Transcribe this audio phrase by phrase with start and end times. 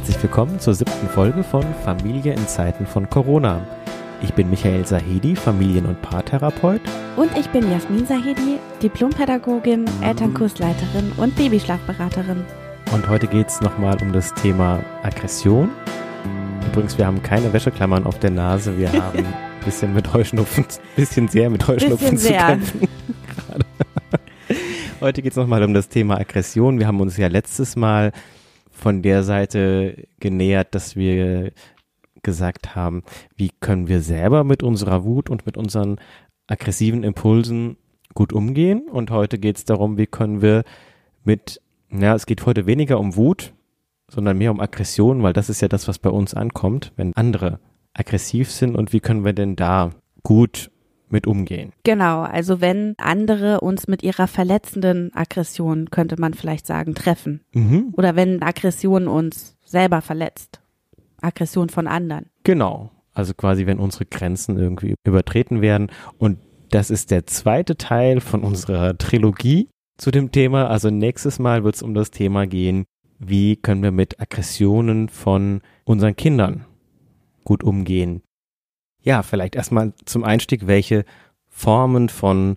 [0.00, 3.60] Herzlich willkommen zur siebten Folge von Familie in Zeiten von Corona.
[4.22, 6.80] Ich bin Michael Sahedi, Familien- und Paartherapeut.
[7.16, 12.46] Und ich bin Jasmin Sahedi, Diplompädagogin, Elternkursleiterin und Babyschlafberaterin.
[12.94, 15.68] Und heute geht es nochmal um das Thema Aggression.
[16.72, 19.26] Übrigens, wir haben keine Wäscheklammern auf der Nase, wir haben ein
[19.66, 20.64] bisschen mit Heuschnupfen,
[20.96, 22.46] bisschen sehr mit Heuschnupfen Bisschen zu sehr.
[22.46, 22.88] kämpfen.
[25.02, 26.78] Heute geht es nochmal um das Thema Aggression.
[26.78, 28.12] Wir haben uns ja letztes Mal
[28.80, 31.52] von der Seite genähert, dass wir
[32.22, 33.02] gesagt haben,
[33.36, 35.96] wie können wir selber mit unserer Wut und mit unseren
[36.46, 37.76] aggressiven Impulsen
[38.14, 38.88] gut umgehen.
[38.90, 40.64] Und heute geht es darum, wie können wir
[41.24, 43.52] mit, ja, es geht heute weniger um Wut,
[44.08, 47.60] sondern mehr um Aggression, weil das ist ja das, was bei uns ankommt, wenn andere
[47.94, 49.90] aggressiv sind und wie können wir denn da
[50.22, 50.70] gut
[51.10, 51.72] mit umgehen.
[51.84, 57.40] Genau, also wenn andere uns mit ihrer verletzenden Aggression, könnte man vielleicht sagen, treffen.
[57.52, 57.92] Mhm.
[57.96, 60.60] Oder wenn Aggression uns selber verletzt.
[61.20, 62.26] Aggression von anderen.
[62.44, 62.90] Genau.
[63.12, 65.88] Also quasi, wenn unsere Grenzen irgendwie übertreten werden.
[66.18, 66.38] Und
[66.70, 70.68] das ist der zweite Teil von unserer Trilogie zu dem Thema.
[70.68, 72.84] Also nächstes Mal wird es um das Thema gehen,
[73.18, 76.64] wie können wir mit Aggressionen von unseren Kindern
[77.44, 78.22] gut umgehen.
[79.02, 81.04] Ja, vielleicht erstmal zum Einstieg, welche
[81.48, 82.56] Formen von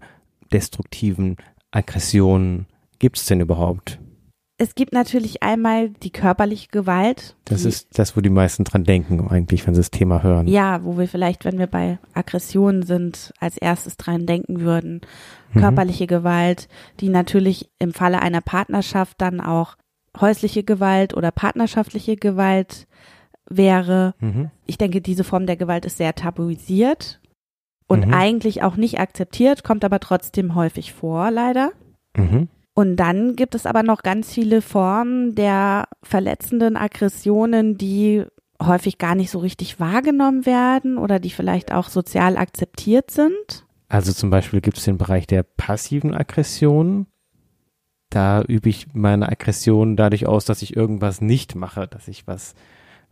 [0.51, 1.37] destruktiven
[1.71, 2.67] Aggressionen
[2.99, 3.99] gibt es denn überhaupt?
[4.57, 7.35] Es gibt natürlich einmal die körperliche Gewalt.
[7.45, 10.47] Das ist das, wo die meisten dran denken, eigentlich, wenn sie das Thema hören.
[10.47, 15.01] Ja, wo wir vielleicht, wenn wir bei Aggressionen sind, als erstes dran denken würden.
[15.53, 15.59] Mhm.
[15.59, 16.67] Körperliche Gewalt,
[16.99, 19.75] die natürlich im Falle einer Partnerschaft dann auch
[20.21, 22.87] häusliche Gewalt oder partnerschaftliche Gewalt
[23.57, 24.13] wäre.
[24.19, 24.49] Mhm.
[24.65, 27.19] Ich denke, diese Form der Gewalt ist sehr tabuisiert
[27.87, 28.13] und Mhm.
[28.13, 31.71] eigentlich auch nicht akzeptiert, kommt aber trotzdem häufig vor, leider.
[32.15, 32.47] Mhm.
[32.75, 38.23] Und dann gibt es aber noch ganz viele Formen der verletzenden Aggressionen, die
[38.61, 43.65] häufig gar nicht so richtig wahrgenommen werden oder die vielleicht auch sozial akzeptiert sind.
[43.89, 47.05] Also zum Beispiel gibt es den Bereich der passiven Aggression.
[48.09, 52.55] Da übe ich meine Aggression dadurch aus, dass ich irgendwas nicht mache, dass ich was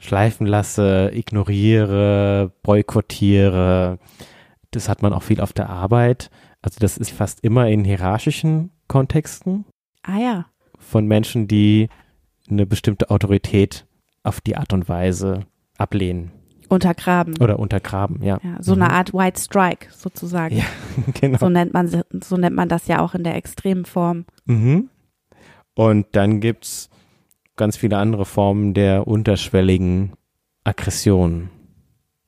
[0.01, 3.99] schleifen lasse, ignoriere, boykottiere.
[4.71, 6.29] Das hat man auch viel auf der Arbeit.
[6.61, 9.65] Also das ist fast immer in hierarchischen Kontexten
[10.03, 10.45] Ah ja.
[10.79, 11.87] von Menschen, die
[12.49, 13.85] eine bestimmte Autorität
[14.23, 15.45] auf die Art und Weise
[15.77, 16.31] ablehnen
[16.69, 17.35] Untergraben.
[17.39, 18.39] oder untergraben, ja.
[18.43, 18.81] Ja, so Mhm.
[18.83, 20.55] eine Art White Strike sozusagen.
[20.57, 20.65] Ja,
[21.19, 21.37] genau.
[21.37, 21.87] So nennt man
[22.23, 24.25] so nennt man das ja auch in der extremen Form.
[24.45, 24.89] Mhm.
[25.75, 26.89] Und dann gibt's
[27.55, 30.13] ganz viele andere Formen der unterschwelligen
[30.63, 31.49] Aggression.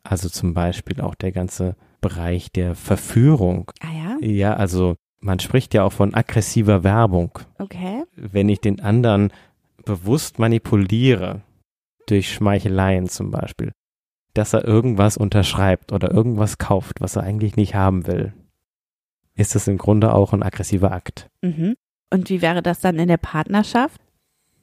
[0.04, 3.72] Also zum Beispiel auch der ganze Bereich der Verführung.
[3.82, 7.40] Ah ja, Ja, also man spricht ja auch von aggressiver Werbung.
[7.60, 8.04] okay.
[8.16, 9.32] Wenn ich den anderen
[9.86, 11.42] bewusst manipuliere,
[12.08, 13.72] durch Schmeicheleien zum Beispiel,
[14.34, 18.34] dass er irgendwas unterschreibt oder irgendwas kauft, was er eigentlich nicht haben will,
[19.36, 21.30] ist das im Grunde auch ein aggressiver Akt.
[21.42, 21.76] Mhm.
[22.12, 24.02] Und wie wäre das dann in der Partnerschaft?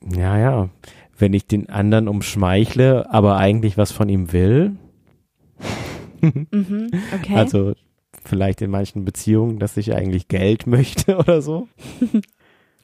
[0.04, 0.68] Ja, ja.
[1.16, 4.76] Wenn ich den anderen umschmeichle, aber eigentlich was von ihm will.
[6.20, 6.90] Mhm.
[7.14, 7.34] Okay.
[7.34, 7.74] Also
[8.24, 11.68] vielleicht in manchen Beziehungen, dass ich eigentlich Geld möchte oder so.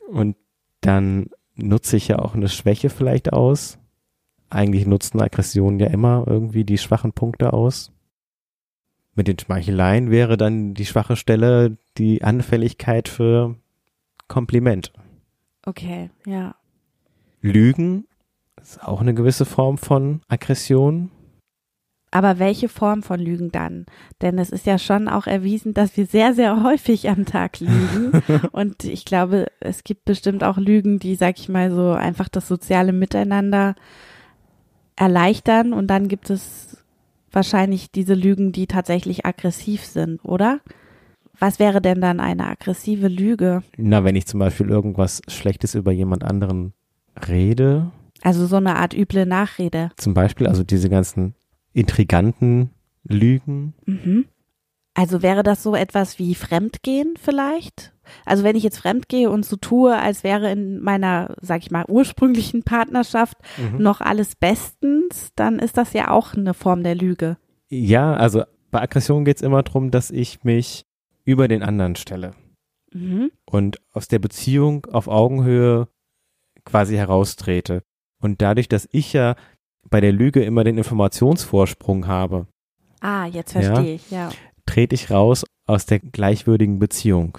[0.09, 0.37] Und
[0.81, 3.79] dann nutze ich ja auch eine Schwäche vielleicht aus.
[4.49, 7.93] Eigentlich nutzen Aggressionen ja immer irgendwie die schwachen Punkte aus.
[9.15, 13.57] Mit den Schmeicheleien wäre dann die schwache Stelle die Anfälligkeit für
[14.29, 14.93] Kompliment.
[15.65, 16.55] okay, ja.
[17.47, 18.07] Lügen
[18.61, 21.11] ist auch eine gewisse Form von Aggression.
[22.11, 23.87] Aber welche Form von Lügen dann?
[24.23, 28.23] Denn es ist ja schon auch erwiesen, dass wir sehr, sehr häufig am Tag lügen.
[28.53, 32.49] Und ich glaube, es gibt bestimmt auch Lügen, die, sag ich mal, so einfach das
[32.49, 33.75] soziale Miteinander
[34.95, 35.73] erleichtern.
[35.73, 36.79] Und dann gibt es
[37.33, 40.61] wahrscheinlich diese Lügen, die tatsächlich aggressiv sind, oder?
[41.39, 43.63] Was wäre denn dann eine aggressive Lüge?
[43.77, 46.73] Na, wenn ich zum Beispiel irgendwas Schlechtes über jemand anderen
[47.29, 47.91] rede,
[48.23, 49.91] Also so eine Art üble Nachrede.
[49.97, 51.35] zum Beispiel, also diese ganzen
[51.73, 52.71] intriganten
[53.05, 53.75] Lügen.
[53.87, 54.25] Mhm.
[54.95, 57.93] Also wäre das so etwas wie Fremdgehen vielleicht?
[58.25, 61.85] Also wenn ich jetzt fremdgehe und so tue, als wäre in meiner, sag ich mal,
[61.87, 63.83] ursprünglichen Partnerschaft Mhm.
[63.83, 67.37] noch alles bestens, dann ist das ja auch eine Form der Lüge.
[67.69, 70.87] Ja, also bei Aggression geht es immer darum, dass ich mich
[71.25, 72.33] über den anderen stelle
[72.95, 73.31] Mhm.
[73.45, 75.89] und aus der Beziehung auf Augenhöhe
[76.67, 77.83] quasi heraustrete.
[78.21, 79.37] Und dadurch, dass ich ja
[79.89, 82.47] bei der Lüge immer den Informationsvorsprung habe,
[83.01, 83.61] Ah, jetzt Ja.
[83.63, 84.31] verstehe ich, ja.
[84.67, 87.39] trete ich raus aus der gleichwürdigen Beziehung.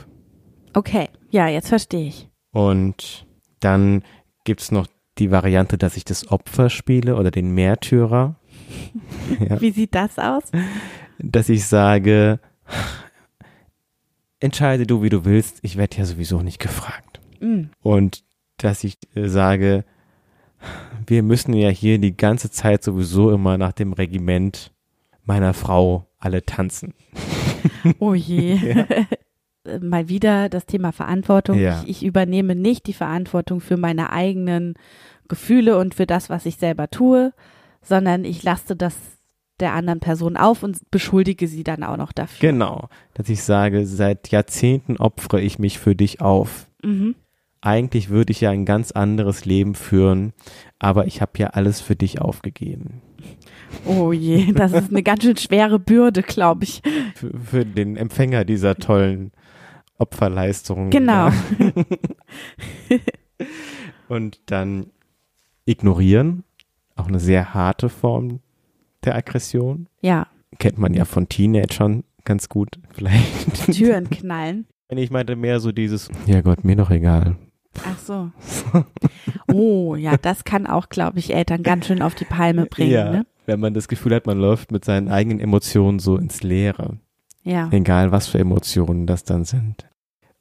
[0.74, 2.30] Okay, ja, jetzt verstehe ich.
[2.52, 3.26] Und
[3.60, 4.04] dann
[4.46, 4.88] gibt's noch
[5.18, 8.36] die Variante, dass ich das Opfer spiele oder den Märtyrer.
[9.50, 9.60] ja.
[9.60, 10.44] Wie sieht das aus?
[11.18, 12.40] Dass ich sage,
[14.40, 17.20] entscheide du, wie du willst, ich werde ja sowieso nicht gefragt.
[17.40, 17.72] Mhm.
[17.82, 18.24] Und
[18.58, 19.86] dass ich äh, sage,
[21.06, 24.72] wir müssen ja hier die ganze Zeit sowieso immer nach dem Regiment
[25.24, 26.94] meiner Frau alle tanzen.
[28.00, 28.86] Oh je.
[29.68, 29.80] Ja.
[29.82, 31.60] Mal wieder das Thema Verantwortung.
[31.60, 31.82] Ja.
[31.84, 34.76] Ich, ich übernehme nicht die Verantwortung für meine eigenen
[35.28, 37.34] Gefühle und für das, was ich selber tue,
[37.82, 38.96] sondern ich laste das
[39.60, 42.50] der anderen Person auf und beschuldige sie dann auch noch dafür.
[42.52, 46.68] Genau, dass ich sage, seit Jahrzehnten opfere ich mich für dich auf.
[46.84, 47.16] Mhm.
[47.68, 50.32] Eigentlich würde ich ja ein ganz anderes Leben führen,
[50.80, 53.02] aber ich habe ja alles für dich aufgegeben.
[53.86, 56.82] Oh je, das ist eine ganz schön schwere Bürde, glaube ich.
[57.16, 59.34] Für, für, den Empfänger dieser tollen
[59.98, 60.92] Opferleistung.
[60.92, 61.30] Genau.
[64.08, 64.86] Und dann
[65.66, 66.46] ignorieren,
[66.96, 68.40] auch eine sehr harte Form
[69.04, 69.90] der Aggression.
[70.00, 70.28] Ja.
[70.58, 73.74] Kennt man ja von Teenagern ganz gut, vielleicht.
[73.74, 74.68] Türen knallen.
[74.88, 77.36] Ich meinte mehr so dieses, ja Gott, mir doch egal.
[77.86, 78.32] Ach so.
[79.52, 82.92] Oh, ja, das kann auch, glaube ich, Eltern ganz schön auf die Palme bringen.
[82.92, 83.26] Ja, ne?
[83.48, 86.98] wenn man das Gefühl hat, man läuft mit seinen eigenen Emotionen so ins Leere.
[87.44, 87.70] Ja.
[87.72, 89.90] Egal, was für Emotionen das dann sind.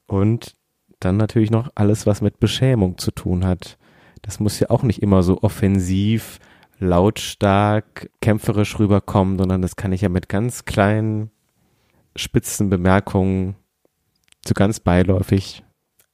[0.06, 0.56] Und
[0.98, 3.78] dann natürlich noch alles, was mit Beschämung zu tun hat.
[4.22, 6.40] Das muss ja auch nicht immer so offensiv,
[6.78, 11.30] lautstark, kämpferisch rüberkommen, sondern das kann ich ja mit ganz kleinen,
[12.16, 13.54] spitzen Bemerkungen
[14.46, 15.64] so ganz beiläufig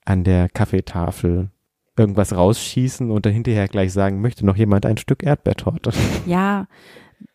[0.05, 1.51] an der Kaffeetafel
[1.97, 5.93] irgendwas rausschießen und dann hinterher gleich sagen, möchte noch jemand ein Stück Erdbeertorte?
[6.27, 6.67] Ja,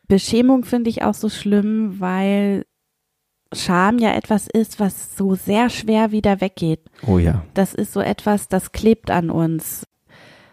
[0.07, 2.65] Beschämung finde ich auch so schlimm, weil
[3.53, 6.81] Scham ja etwas ist, was so sehr schwer wieder weggeht.
[7.05, 7.45] Oh ja.
[7.53, 9.87] Das ist so etwas, das klebt an uns,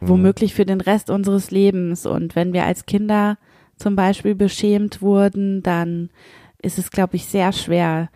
[0.01, 0.09] mhm.
[0.09, 2.07] womöglich für den Rest unseres Lebens.
[2.07, 3.37] Und wenn wir als Kinder
[3.77, 6.11] zum Beispiel beschämt wurden, dann
[6.63, 8.11] ist es, glaube ich, sehr schwer,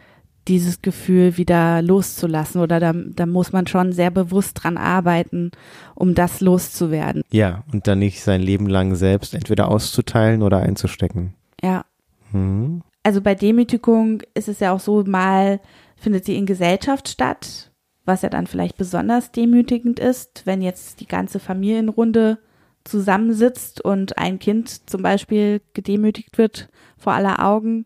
[0.48, 5.50] dieses Gefühl wieder loszulassen oder da, da muss man schon sehr bewusst dran arbeiten,
[5.94, 7.22] um das loszuwerden.
[7.30, 11.34] Ja, und dann nicht sein Leben lang selbst entweder auszuteilen oder einzustecken.
[11.62, 11.84] Ja.
[12.32, 12.82] Hm.
[13.02, 15.60] Also bei Demütigung ist es ja auch so, mal
[15.96, 17.70] findet sie in Gesellschaft statt,
[18.04, 22.38] was ja dann vielleicht besonders demütigend ist, wenn jetzt die ganze Familienrunde
[22.84, 27.84] zusammensitzt und ein Kind zum Beispiel gedemütigt wird vor aller Augen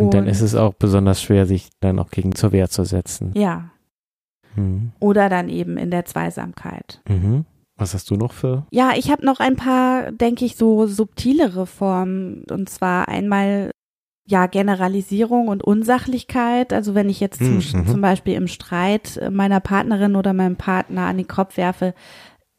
[0.00, 2.84] und, und dann ist es auch besonders schwer, sich dann auch gegen zur Wehr zu
[2.84, 3.32] setzen.
[3.34, 3.70] Ja.
[4.56, 4.92] Mhm.
[4.98, 7.00] Oder dann eben in der Zweisamkeit.
[7.08, 7.44] Mhm.
[7.76, 8.66] Was hast du noch für?
[8.70, 12.44] Ja, ich habe noch ein paar, denke ich, so subtilere Formen.
[12.50, 13.70] Und zwar einmal
[14.26, 16.72] ja Generalisierung und Unsachlichkeit.
[16.72, 17.60] Also wenn ich jetzt mhm.
[17.60, 21.94] zum, zum Beispiel im Streit meiner Partnerin oder meinem Partner an den Kopf werfe,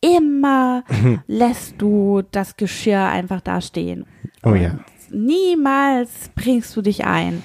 [0.02, 0.84] immer
[1.28, 4.06] lässt du das Geschirr einfach da stehen.
[4.44, 4.80] Oh ja
[5.14, 7.44] niemals bringst du dich ein,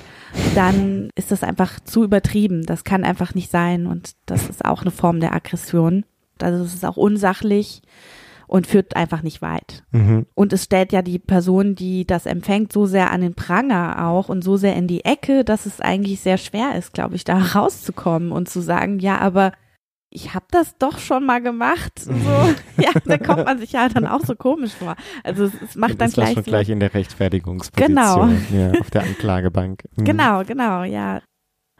[0.55, 2.65] dann ist das einfach zu übertrieben.
[2.67, 6.05] Das kann einfach nicht sein und das ist auch eine Form der Aggression.
[6.41, 7.83] Also es ist auch unsachlich
[8.47, 9.85] und führt einfach nicht weit.
[9.91, 10.27] Mhm.
[10.35, 14.29] Und es stellt ja die Person, die das empfängt, so sehr an den Pranger auch
[14.29, 17.39] und so sehr in die Ecke, dass es eigentlich sehr schwer ist, glaube ich, da
[17.55, 19.53] rauszukommen und zu sagen, ja, aber
[20.11, 21.93] ich habe das doch schon mal gemacht.
[22.07, 24.97] So, ja, da kommt man sich ja dann auch so komisch vor.
[25.23, 26.35] Also es, es macht dann das gleich.
[26.35, 27.89] schon so, gleich in der Rechtfertigungsposition.
[27.89, 28.29] Genau.
[28.53, 29.85] Ja, auf der Anklagebank.
[29.97, 30.05] Mhm.
[30.05, 31.21] Genau, genau, ja.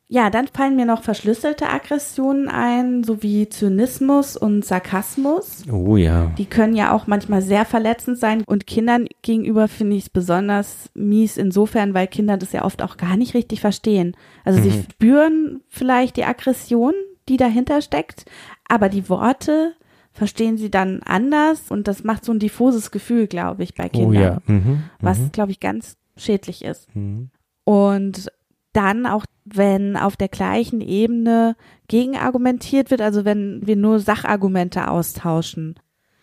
[0.09, 5.65] Ja, dann fallen mir noch verschlüsselte Aggressionen ein, sowie Zynismus und Sarkasmus.
[5.71, 6.33] Oh ja.
[6.39, 10.91] Die können ja auch manchmal sehr verletzend sein und Kindern gegenüber finde ich es besonders
[10.95, 14.17] mies insofern, weil Kinder das ja oft auch gar nicht richtig verstehen.
[14.45, 14.65] Also mhm.
[14.65, 16.95] sie spüren vielleicht die Aggression,
[17.29, 18.25] die dahinter steckt,
[18.69, 19.75] aber die Worte
[20.13, 24.11] verstehen sie dann anders und das macht so ein diffuses Gefühl, glaube ich, bei Kindern,
[24.11, 24.39] oh ja.
[24.47, 25.33] mhm, was, mhm.
[25.33, 26.95] glaube ich, ganz schädlich ist.
[26.97, 27.31] Mhm.
[27.65, 28.31] Und
[28.73, 31.57] dann auch, wenn auf der gleichen Ebene
[31.89, 35.77] gegenargumentiert wird, also wenn wir nur Sachargumente austauschen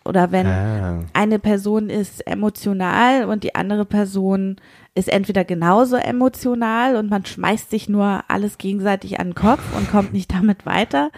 [0.04, 1.00] oder wenn ah.
[1.12, 4.56] eine Person ist emotional und die andere Person
[4.94, 9.90] ist entweder genauso emotional und man schmeißt sich nur alles gegenseitig an den Kopf und
[9.90, 11.10] kommt nicht damit weiter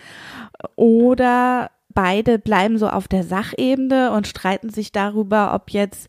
[0.76, 6.08] oder beide bleiben so auf der Sachebene und streiten sich darüber, ob jetzt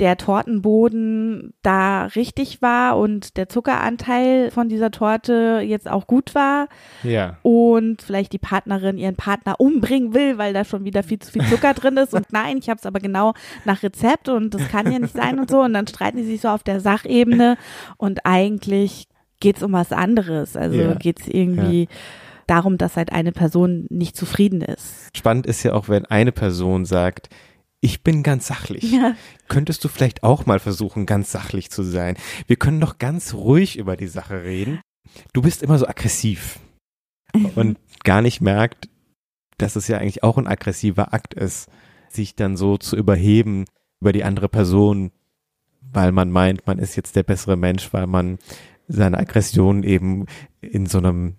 [0.00, 6.68] der Tortenboden da richtig war und der Zuckeranteil von dieser Torte jetzt auch gut war.
[7.02, 7.38] Ja.
[7.42, 11.44] Und vielleicht die Partnerin ihren Partner umbringen will, weil da schon wieder viel zu viel
[11.46, 12.14] Zucker drin ist.
[12.14, 15.38] Und nein, ich habe es aber genau nach Rezept und das kann ja nicht sein
[15.38, 15.62] und so.
[15.62, 17.56] Und dann streiten die sich so auf der Sachebene
[17.96, 19.08] und eigentlich
[19.40, 20.56] geht's um was anderes.
[20.56, 20.94] Also ja.
[20.94, 21.82] geht's irgendwie.
[21.82, 21.88] Ja
[22.48, 25.14] darum, dass halt eine Person nicht zufrieden ist.
[25.14, 27.28] Spannend ist ja auch, wenn eine Person sagt,
[27.80, 28.90] ich bin ganz sachlich.
[28.90, 29.14] Ja.
[29.48, 32.16] Könntest du vielleicht auch mal versuchen, ganz sachlich zu sein?
[32.46, 34.80] Wir können doch ganz ruhig über die Sache reden.
[35.32, 36.58] Du bist immer so aggressiv
[37.54, 38.88] und gar nicht merkt,
[39.58, 41.68] dass es ja eigentlich auch ein aggressiver Akt ist,
[42.08, 43.64] sich dann so zu überheben
[44.00, 45.10] über die andere Person,
[45.80, 48.38] weil man meint, man ist jetzt der bessere Mensch, weil man
[48.86, 50.26] seine Aggression eben
[50.60, 51.36] in so einem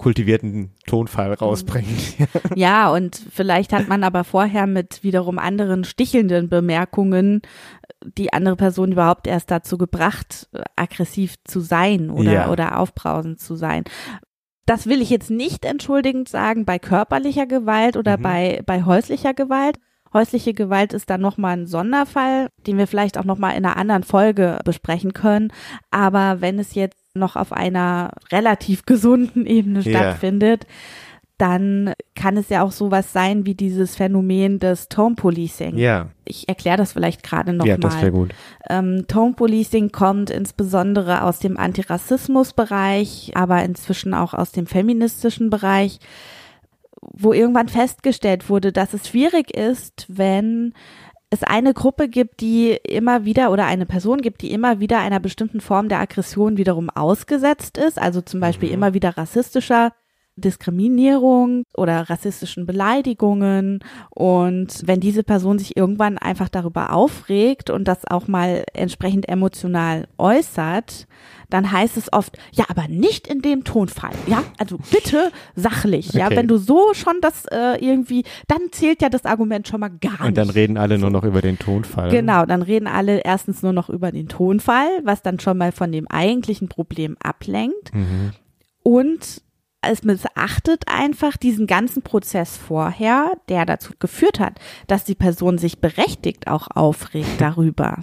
[0.00, 2.16] kultivierten Tonfall rausbringt.
[2.56, 7.42] Ja, und vielleicht hat man aber vorher mit wiederum anderen stichelnden Bemerkungen
[8.04, 12.50] die andere Person überhaupt erst dazu gebracht, aggressiv zu sein oder, Ja.
[12.50, 13.84] oder aufbrausend zu sein.
[14.66, 18.22] Das will ich jetzt nicht entschuldigend sagen bei körperlicher Gewalt oder Mhm.
[18.22, 19.76] bei, bei häuslicher Gewalt.
[20.12, 24.02] Häusliche Gewalt ist dann nochmal ein Sonderfall, den wir vielleicht auch nochmal in einer anderen
[24.02, 25.52] Folge besprechen können.
[25.90, 29.90] Aber wenn es jetzt noch auf einer relativ gesunden Ebene Ja.
[29.90, 30.66] stattfindet,
[31.38, 35.78] dann kann es ja auch sowas sein wie dieses Phänomen des Tone Policing.
[35.78, 38.10] ja, Ich erkläre das vielleicht gerade ja, das wäre nochmal.
[38.10, 38.34] gut.
[38.68, 45.98] Ähm, Tone Policing kommt insbesondere aus dem Antirassismusbereich, aber inzwischen auch aus dem feministischen Bereich,
[47.00, 50.74] wo irgendwann festgestellt wurde, dass es schwierig ist, wenn
[51.30, 55.20] es eine Gruppe gibt, die immer wieder oder eine Person gibt, die immer wieder einer
[55.20, 58.74] bestimmten Form der Aggression wiederum ausgesetzt ist, also zum Beispiel Mhm.
[58.74, 59.92] immer wieder rassistischer
[60.40, 63.80] Diskriminierung oder rassistischen Beleidigungen
[64.10, 70.08] und wenn diese Person sich irgendwann einfach darüber aufregt und das auch mal entsprechend emotional
[70.18, 71.06] äußert,
[71.50, 76.26] dann heißt es oft, ja, aber nicht in dem Tonfall, ja, also bitte sachlich, ja,
[76.26, 76.36] Okay.
[76.36, 80.26] wenn du so schon das äh, irgendwie, dann zählt ja das Argument schon mal gar
[80.26, 80.56] Und dann nicht.
[80.56, 82.10] reden alle nur noch über den Tonfall.
[82.10, 85.90] Genau, dann reden alle erstens nur noch über den Tonfall, was dann schon mal von
[85.90, 87.92] dem eigentlichen Problem ablenkt.
[87.92, 88.30] Mhm.
[88.84, 89.42] Und
[89.82, 95.80] es missachtet einfach diesen ganzen Prozess vorher, der dazu geführt hat, dass die Person sich
[95.80, 97.98] berechtigt auch aufregt darüber.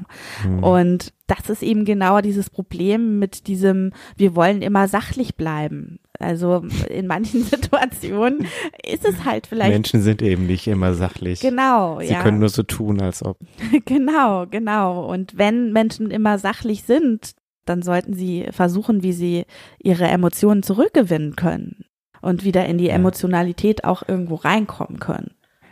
[0.45, 0.63] Mhm.
[0.63, 5.99] Und das ist eben genau dieses Problem mit diesem, wir wollen immer sachlich bleiben.
[6.19, 8.47] Also in manchen Situationen
[8.83, 11.41] ist es halt vielleicht Menschen sind eben nicht immer sachlich.
[11.41, 12.23] genau, Sie ja.
[12.23, 13.37] können nur so tun, als ob.
[13.85, 15.05] Genau, genau.
[15.05, 17.33] Und wenn Menschen immer sachlich sind,
[17.69, 19.45] dann sollten sie versuchen, wie sie
[19.79, 21.85] ihre Emotionen zurückgewinnen können
[22.21, 22.89] und wieder in die.
[22.89, 25.31] Emotionalität auch irgendwo reinkommen können.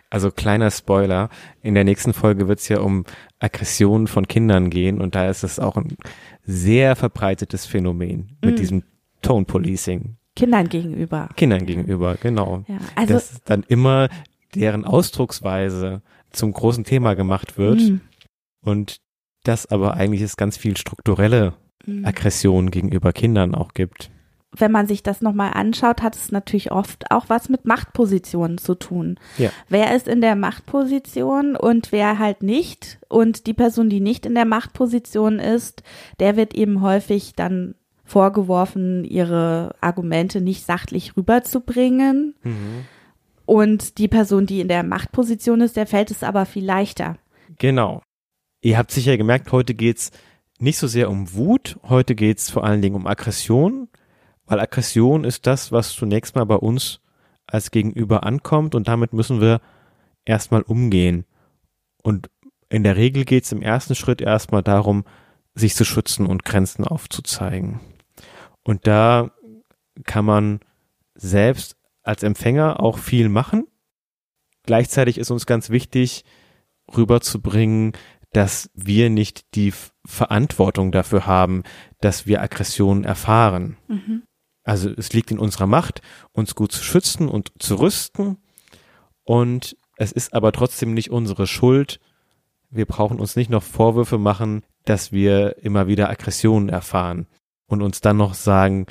[0.09, 1.29] Also kleiner Spoiler,
[1.61, 3.05] in der nächsten Folge wird es ja um
[3.39, 5.97] Aggressionen von Kindern gehen und da ist es auch ein
[6.43, 8.57] sehr verbreitetes Phänomen mit Mm.
[8.57, 8.83] diesem
[9.21, 11.29] Tone Policing Kindern gegenüber.
[11.35, 12.63] Kindern gegenüber, genau.
[12.67, 14.09] Ja, also Dass dann immer
[14.53, 17.99] deren Ausdrucksweise zum großen Thema gemacht wird mm,
[18.61, 18.97] und
[19.43, 21.53] das aber eigentlich es ganz viel strukturelle
[21.85, 22.05] mm.
[22.05, 24.09] Aggression gegenüber Kindern auch gibt.
[24.57, 28.75] wenn man sich das nochmal anschaut, hat es natürlich oft auch was mit Machtpositionen zu
[28.75, 29.19] tun.
[29.37, 29.49] Ja.
[29.67, 32.99] Wer ist in der Machtposition und wer halt nicht?
[33.09, 35.83] Und die Person, die nicht in der Machtposition ist,
[36.19, 37.75] der wird eben häufig dann
[38.05, 42.35] vorgeworfen, ihre Argumente nicht sachlich rüberzubringen.
[43.45, 47.17] Und die Person, die in der Machtposition ist, der fällt es aber viel leichter.
[47.57, 48.01] Genau.
[48.61, 50.11] Ihr habt sicher gemerkt, heute geht's
[50.59, 53.89] nicht so sehr um Wut, heute geht's vor allen Dingen um Aggression,
[54.45, 57.01] weil Aggression ist das, was zunächst mal bei uns
[57.47, 59.61] als Gegenüber ankommt und damit müssen wir
[60.23, 61.25] erstmal umgehen.
[62.01, 62.29] Und
[62.69, 65.05] in der Regel geht's im ersten Schritt erstmal darum,
[65.53, 67.79] sich zu schützen und Grenzen aufzuzeigen.
[68.63, 69.31] Und da
[70.03, 70.59] kann man
[71.13, 73.67] selbst als Empfänger auch viel machen.
[74.63, 76.25] Gleichzeitig ist uns ganz wichtig,
[76.95, 77.93] rüberzubringen,
[78.35, 79.73] dass wir nicht die
[80.05, 81.63] Verantwortung dafür haben,
[82.01, 83.77] dass wir Aggressionen erfahren.
[83.87, 84.23] Mhm.
[84.65, 86.01] Also es liegt in unserer Macht,
[86.33, 88.37] uns gut zu schützen und zu rüsten.
[89.23, 92.01] Und es ist aber trotzdem nicht unsere Schuld.
[92.69, 97.27] Wir brauchen uns nicht noch Vorwürfe machen, dass wir immer wieder Aggressionen erfahren
[97.67, 98.85] und uns dann noch sagen,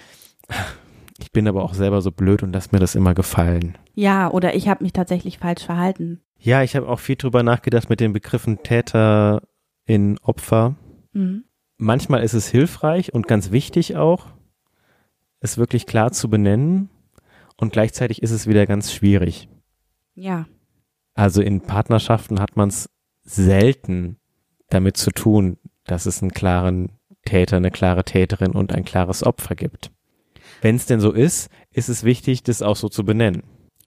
[1.18, 3.76] ich bin aber auch selber so blöd und lass mir das immer gefallen.
[3.94, 6.22] Ja, oder ich habe mich tatsächlich falsch verhalten.
[6.44, 9.40] Ja, ich habe auch viel drüber nachgedacht mit den Begriffen Täter
[9.86, 10.76] in Opfer.
[11.14, 11.44] Mhm.
[11.78, 14.26] Manchmal ist es hilfreich und ganz wichtig auch,
[15.40, 16.90] es wirklich klar zu benennen
[17.56, 19.48] und gleichzeitig ist es wieder ganz schwierig.
[20.14, 20.44] Ja.
[21.14, 22.90] Also in Partnerschaften hat man es
[23.22, 24.18] selten
[24.68, 26.90] damit zu tun, dass es einen klaren
[27.24, 29.92] Täter, eine klare Täterin und ein klares Opfer gibt.
[30.60, 33.44] Wenn es denn so ist, ist es wichtig, das auch so zu benennen.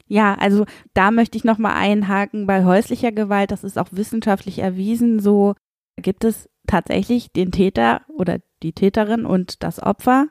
[0.07, 5.19] Ja, also da möchte ich nochmal einhaken bei häuslicher Gewalt, das ist auch wissenschaftlich erwiesen,
[5.19, 5.55] so
[5.97, 10.27] gibt es tatsächlich den Täter oder die Täterin und das Opfer.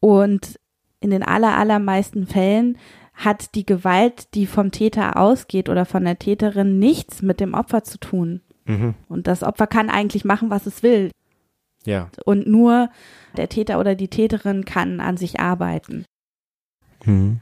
[0.00, 0.58] Und
[1.00, 2.78] in den aller, allermeisten Fällen
[3.14, 7.82] hat die Gewalt, die vom Täter ausgeht oder von der Täterin, nichts mit dem Opfer
[7.82, 8.42] zu tun.
[8.66, 8.94] Mhm.
[9.08, 11.10] Und das Opfer kann eigentlich machen, was es will.
[11.84, 12.10] Ja.
[12.24, 12.90] Und nur
[13.36, 16.04] der Täter oder die Täterin kann an sich arbeiten.
[17.04, 17.40] Mhm.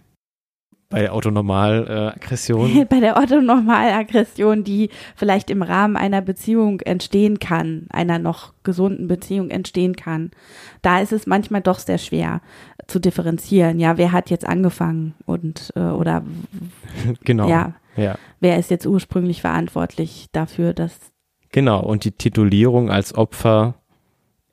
[0.95, 2.87] Bei Autonormalaggression.
[2.89, 9.51] Bei der Orthonormalaggression, die vielleicht im Rahmen einer Beziehung entstehen kann, einer noch gesunden Beziehung
[9.51, 10.31] entstehen kann,
[10.83, 12.43] da ist es manchmal doch sehr schwer
[12.87, 13.81] zu differenzieren.
[13.81, 16.23] Ja, wer hat jetzt angefangen und äh, oder
[17.25, 17.49] genau.
[17.49, 18.17] ja, ja.
[18.39, 20.97] wer ist jetzt ursprünglich verantwortlich dafür, dass
[21.51, 21.83] Genau.
[21.83, 23.75] Und die Titulierung als Opfer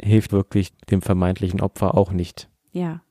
[0.01, 2.49] hilft wirklich dem vermeintlichen Opfer auch nicht.
[2.71, 3.01] ja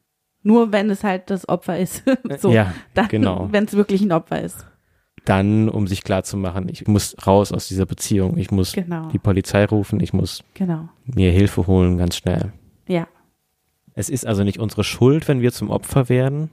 [0.42, 2.02] nur wenn es halt das Opfer ist,
[2.38, 3.48] so ja, dann, genau.
[3.50, 4.66] wenn es wirklich ein Opfer ist.
[5.26, 8.38] Dann, um sich klar zu machen, ich muss raus aus dieser Beziehung.
[8.38, 10.00] Ich muss Genau, die Polizei rufen.
[10.00, 12.52] Ich muss genau, mir Hilfe holen, ganz schnell.
[12.88, 13.06] ja,
[13.94, 16.50] Es ist also nicht unsere Schuld, wenn wir zum Opfer werden.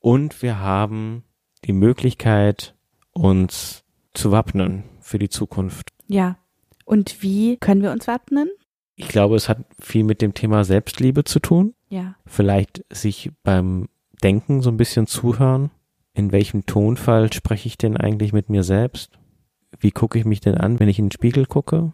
[0.00, 1.24] Und wir haben
[1.64, 2.74] die Möglichkeit,
[3.12, 5.90] uns zu wappnen für die Zukunft.
[6.08, 6.36] ja.
[6.86, 8.50] Und wie können wir uns wappnen?
[8.94, 11.72] Ich glaube, es hat viel mit dem Thema Selbstliebe zu tun.
[11.94, 13.88] Ja, Vielleicht sich beim
[14.20, 15.70] Denken so ein bisschen zuhören.
[16.12, 19.12] In welchem Tonfall spreche ich denn eigentlich mit mir selbst?
[19.78, 21.92] Wie gucke ich mich denn an, wenn ich in den Spiegel gucke?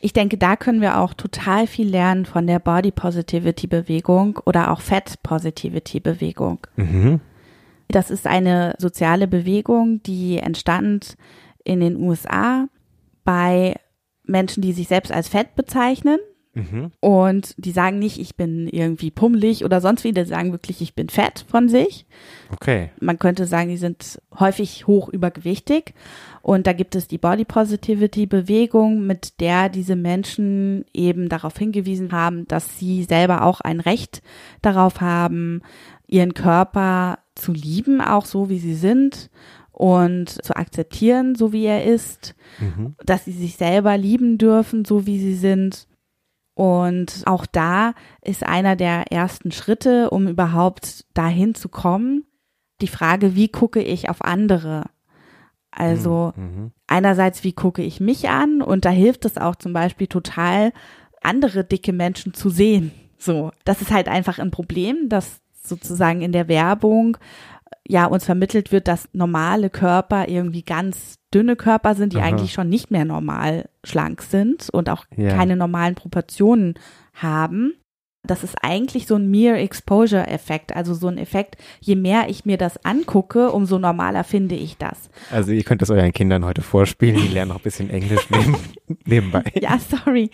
[0.00, 4.70] Ich denke, da können wir auch total viel lernen von der Body Positivity Bewegung oder
[4.70, 6.60] auch Fat Positivity Bewegung.
[6.76, 7.20] Mhm.
[7.88, 11.18] Das ist eine soziale Bewegung, die entstand
[11.64, 12.66] in den USA
[13.24, 13.74] bei
[14.24, 16.18] Menschen, die sich selbst als fett bezeichnen.
[16.56, 16.90] Mhm.
[17.00, 20.94] Und die sagen nicht, ich bin irgendwie pummelig oder sonst wie, die sagen wirklich, ich
[20.94, 22.06] bin fett von sich.
[22.50, 22.90] Okay.
[22.98, 25.92] Man könnte sagen, die sind häufig hoch übergewichtig.
[26.40, 32.12] Und da gibt es die Body Positivity Bewegung, mit der diese Menschen eben darauf hingewiesen
[32.12, 34.22] haben, dass sie selber auch ein Recht
[34.62, 35.60] darauf haben,
[36.06, 39.28] ihren Körper zu lieben, auch so wie sie sind
[39.72, 42.94] und zu akzeptieren, so wie er ist, Mhm.
[43.04, 45.86] dass sie sich selber lieben dürfen, so wie sie sind.
[46.56, 47.92] Und auch da
[48.22, 52.24] ist einer der ersten Schritte, um überhaupt dahin zu kommen,
[52.80, 54.84] die Frage, wie gucke ich auf andere?
[55.70, 56.72] Also Mhm.
[56.86, 58.62] einerseits, wie gucke ich mich an?
[58.62, 60.72] Und da hilft es auch zum Beispiel total,
[61.20, 62.90] andere dicke Menschen zu sehen.
[63.18, 67.18] So, das ist halt einfach ein Problem, dass sozusagen in der Werbung
[67.86, 72.26] ja uns vermittelt wird, dass normale Körper irgendwie ganz dünne Körper sind, die Aha.
[72.26, 75.30] eigentlich schon nicht mehr normal schlank sind und auch Ja.
[75.36, 76.74] keine normalen Proportionen
[77.14, 77.74] haben.
[78.26, 82.44] Das ist eigentlich so ein Mere Exposure Effekt, also so ein Effekt, je mehr ich
[82.44, 85.10] mir das angucke, umso normaler finde ich das.
[85.30, 88.56] Also ihr könnt das euren Kindern heute vorspielen, die lernen noch ein bisschen Englisch neben,
[89.04, 89.44] nebenbei.
[89.60, 90.30] Ja, sorry.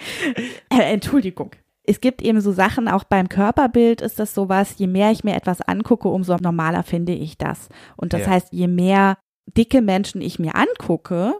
[0.71, 1.51] Äh, Entschuldigung.
[1.85, 5.35] Es gibt eben so Sachen, auch beim Körperbild ist das sowas, je mehr ich mir
[5.35, 7.69] etwas angucke, umso normaler finde ich das.
[7.97, 8.29] Und das Ja.
[8.29, 11.35] heißt, je mehr dicke Menschen ich mir angucke,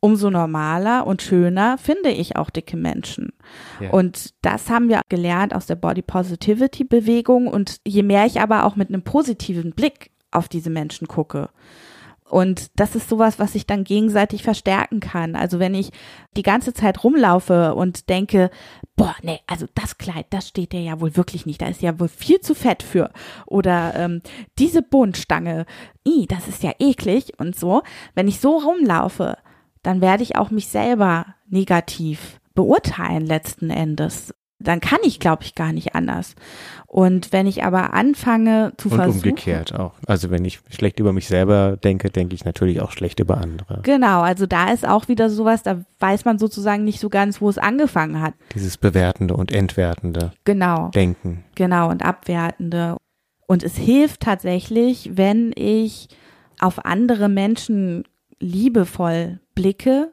[0.00, 3.32] umso normaler und schöner finde ich auch dicke Menschen.
[3.80, 3.90] Ja.
[3.90, 7.46] Und das haben wir gelernt aus der Body Positivity Bewegung.
[7.46, 11.50] Und je mehr ich aber auch mit einem positiven Blick auf diese Menschen gucke,
[12.32, 15.36] und das ist sowas, was sich dann gegenseitig verstärken kann.
[15.36, 15.90] Also wenn ich
[16.34, 18.50] die ganze Zeit rumlaufe und denke,
[18.96, 21.60] boah, nee, also das Kleid, das steht dir ja wohl wirklich nicht.
[21.60, 23.10] Da ist ja wohl viel zu fett für.
[23.44, 24.22] Oder ähm,
[24.58, 25.66] diese Bohnenstange,
[26.08, 27.82] i, das ist ja eklig und so.
[28.14, 29.36] Wenn ich so rumlaufe,
[29.82, 34.32] dann werde ich auch mich selber negativ beurteilen letzten Endes.
[34.62, 36.34] Dann kann ich, glaube ich, gar nicht anders.
[36.86, 39.94] Und wenn ich aber anfange zu Und versuchen, umgekehrt auch.
[40.06, 43.80] Also wenn ich schlecht über mich selber denke, denke ich natürlich auch schlecht über andere.
[43.82, 47.48] Genau, also da ist auch wieder sowas, da weiß man sozusagen nicht so ganz, wo
[47.48, 48.34] es angefangen hat.
[48.54, 51.44] Dieses bewertende und entwertende Genau, Denken.
[51.54, 52.96] genau und abwertende.
[53.46, 56.08] Und es hilft tatsächlich, wenn ich
[56.58, 58.04] auf andere Menschen
[58.38, 60.12] liebevoll blicke,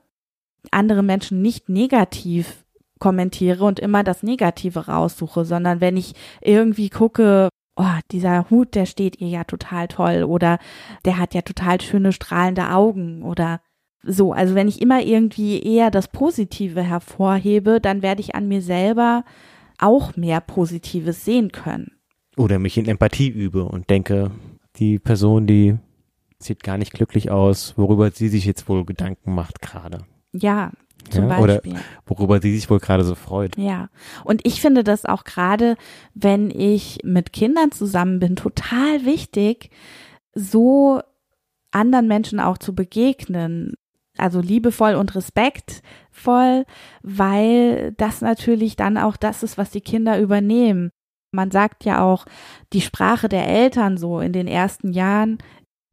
[0.71, 2.63] andere Menschen nicht negativ
[2.99, 8.85] kommentiere und immer das Negative raussuche, sondern wenn ich irgendwie gucke, oh, dieser Hut, der
[8.85, 10.59] steht ihr ja total toll oder
[11.05, 13.62] der hat ja total schöne strahlende Augen oder
[14.03, 14.33] so.
[14.33, 19.23] Also wenn ich immer irgendwie eher das Positive hervorhebe, dann werde ich an mir selber
[19.77, 21.91] auch mehr Positives sehen können.
[22.38, 24.31] Oder mich in Empathie übe und denke,
[24.75, 25.77] die Person, die
[26.38, 30.05] sieht gar nicht glücklich aus, worüber sie sich jetzt wohl Gedanken macht gerade.
[30.31, 30.71] Ja,
[31.09, 31.75] zum Ja, oder- Beispiel.
[32.05, 33.57] Worüber sie sich wohl gerade so freut.
[33.57, 33.89] Ja,
[34.23, 35.75] und ich finde das auch gerade,
[36.13, 39.69] wenn ich mit Kindern zusammen bin, total wichtig,
[40.33, 41.01] so
[41.71, 43.73] anderen Menschen auch zu begegnen.
[44.17, 46.65] Also liebevoll und respektvoll,
[47.03, 50.89] weil das natürlich dann auch das ist, was die Kinder übernehmen.
[51.31, 52.25] Man sagt ja auch,
[52.73, 55.38] die Sprache der Eltern so in den ersten Jahren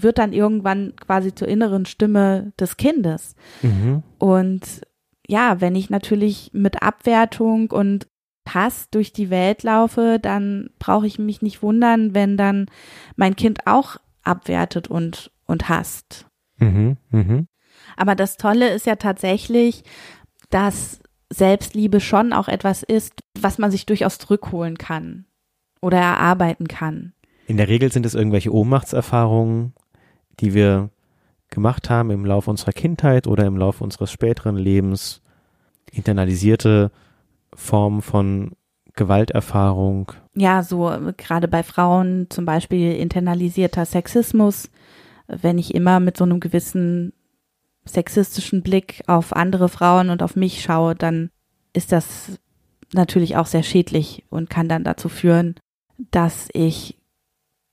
[0.00, 3.36] wird dann irgendwann quasi zur inneren Stimme des Kindes.
[3.62, 4.02] Mhm.
[4.18, 4.80] Und
[5.28, 8.06] ja, wenn ich natürlich mit Abwertung und
[8.48, 12.66] Hass durch die Welt laufe, dann brauche ich mich nicht wundern, wenn dann
[13.16, 16.26] mein Kind auch abwertet und, und hasst.
[16.58, 16.96] Mhm.
[17.10, 17.48] Mhm.
[17.96, 19.82] Aber das Tolle ist ja tatsächlich,
[20.50, 25.26] dass Selbstliebe schon auch etwas ist, was man sich durchaus zurückholen kann
[25.80, 27.14] oder erarbeiten kann.
[27.46, 29.74] In der Regel sind es irgendwelche Ohnmachtserfahrungen,
[30.40, 30.90] die wir
[31.56, 35.22] gemacht haben im Laufe unserer Kindheit oder im Laufe unseres späteren Lebens,
[35.90, 36.92] internalisierte
[37.54, 38.52] Formen von
[38.92, 40.12] Gewalterfahrung.
[40.34, 44.68] Ja, so äh, gerade bei Frauen zum Beispiel internalisierter Sexismus,
[45.28, 47.14] wenn ich immer mit so einem gewissen
[47.86, 51.30] sexistischen Blick auf andere Frauen und auf mich schaue, dann
[51.72, 52.38] ist das
[52.92, 55.54] natürlich auch sehr schädlich und kann dann dazu führen,
[56.10, 56.98] dass ich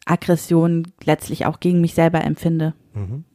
[0.05, 2.75] Aggression letztlich auch gegen mich selber empfinde.
[2.93, 3.25] Mhm.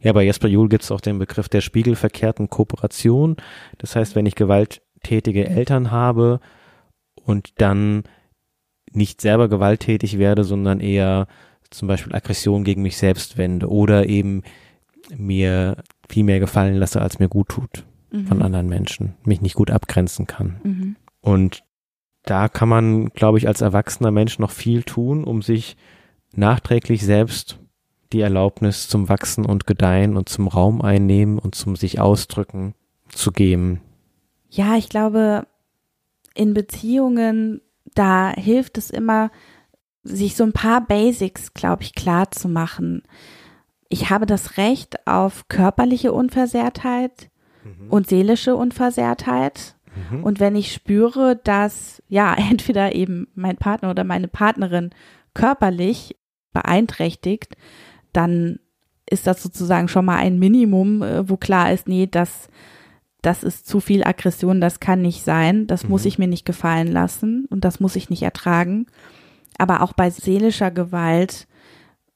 [0.00, 3.36] Ja, bei Jesper Juhl gibt es auch den Begriff der spiegelverkehrten Kooperation.
[3.78, 6.40] Das heißt, wenn ich gewalttätige Eltern habe
[7.24, 8.04] und dann
[8.92, 11.26] nicht selber gewalttätig werde, sondern eher
[11.70, 14.42] zum Beispiel Aggression gegen mich selbst wende oder eben
[15.14, 15.76] mir
[16.08, 18.26] viel mehr gefallen lasse, als mir gut tut Mhm.
[18.26, 20.60] von anderen Menschen, mich nicht gut abgrenzen kann.
[20.62, 20.96] Mhm.
[21.20, 21.62] Und
[22.24, 25.76] da kann man, glaube ich, als erwachsener Mensch noch viel tun, um sich
[26.34, 27.58] nachträglich selbst
[28.12, 32.74] die Erlaubnis zum Wachsen und Gedeihen und zum Raum einnehmen und zum sich ausdrücken
[33.10, 33.80] zu geben.
[34.50, 35.46] Ja, ich glaube,
[36.34, 37.60] in Beziehungen,
[37.94, 39.30] da hilft es immer,
[40.02, 43.02] sich so ein paar Basics, glaube ich, klar zu machen.
[43.88, 47.30] Ich habe das Recht auf körperliche Unversehrtheit
[47.90, 49.76] und seelische Unversehrtheit.
[50.10, 50.22] Mhm.
[50.24, 54.90] Und wenn ich spüre, dass ja entweder eben mein Partner oder meine Partnerin
[55.34, 56.16] körperlich
[56.52, 57.56] beeinträchtigt,
[58.12, 58.58] dann
[59.10, 62.48] ist das sozusagen schon mal ein Minimum, äh, wo klar ist, nee, das,
[63.22, 66.08] das ist zu viel Aggression, das kann nicht sein, das muss Mhm.
[66.08, 68.86] ich mir nicht gefallen lassen und das muss ich nicht ertragen.
[69.56, 71.46] Aber auch bei seelischer Gewalt,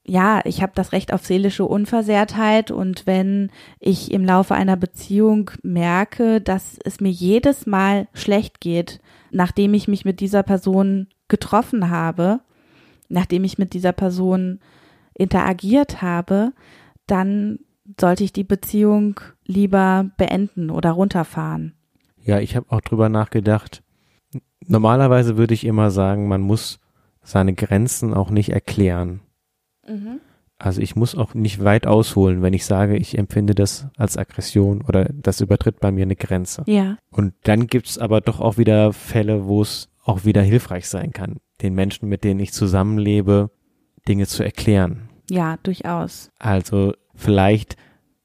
[0.05, 3.51] ja, ich habe das Recht auf seelische Unversehrtheit und wenn
[3.81, 9.01] ich im Laufe einer Beziehung merke, dass es mir jedes Mal schlecht geht,
[9.31, 12.41] nachdem ich mich mit dieser Person getroffen habe,
[13.09, 14.59] nachdem ich mit dieser Person
[15.15, 16.53] interagiert habe,
[17.07, 17.59] dann
[18.01, 21.75] sollte ich die Beziehung lieber beenden oder runterfahren.
[22.25, 23.83] Ja, ich habe auch drüber nachgedacht.
[24.67, 26.79] Normalerweise würde ich immer sagen, man muss
[27.23, 29.21] seine Grenzen auch nicht erklären.
[30.59, 34.83] Also ich muss auch nicht weit ausholen, wenn ich sage, ich empfinde das als Aggression
[34.83, 36.63] oder das übertritt bei mir eine Grenze.
[36.67, 41.13] Ja, Und dann gibt's aber doch auch wieder Fälle, wo es auch wieder hilfreich sein
[41.13, 43.51] kann, den Menschen, mit denen ich zusammenlebe,
[44.09, 45.09] Dinge zu erklären.
[45.31, 46.31] ja, durchaus.
[46.39, 47.77] Also vielleicht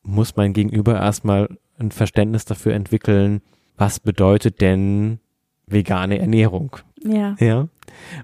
[0.04, 3.42] muss mein Gegenüber erstmal ein Verständnis dafür entwickeln,
[3.78, 5.20] was bedeutet denn
[5.68, 6.78] vegane Ernährung?
[7.04, 7.68] Ja, Ja.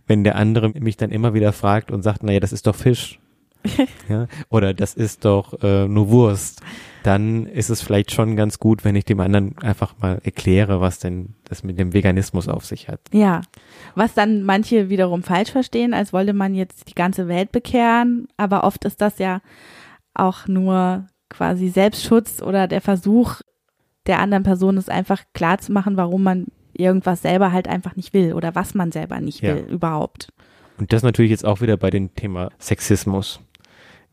[0.07, 3.19] Wenn der andere mich dann immer wieder fragt und sagt, naja, das ist doch Fisch.
[4.09, 4.27] ja.
[4.49, 6.61] Oder das ist doch äh, nur Wurst.
[7.03, 10.99] Dann ist es vielleicht schon ganz gut, wenn ich dem anderen einfach mal erkläre, was
[10.99, 13.01] denn das mit dem Veganismus auf sich hat.
[13.11, 13.41] ja.
[13.95, 18.63] Was dann manche wiederum falsch verstehen, als wolle man jetzt die ganze Welt bekehren, aber
[18.63, 19.41] oft ist das ja
[20.15, 23.41] auch nur quasi Selbstschutz oder der Versuch
[24.07, 28.13] der anderen Person, es einfach klar zu machen, warum man irgendwas selber halt einfach nicht
[28.13, 29.55] will oder was man selber nicht Ja.
[29.55, 30.29] will überhaupt.
[30.79, 33.39] Und das natürlich jetzt auch wieder bei dem Thema Sexismus.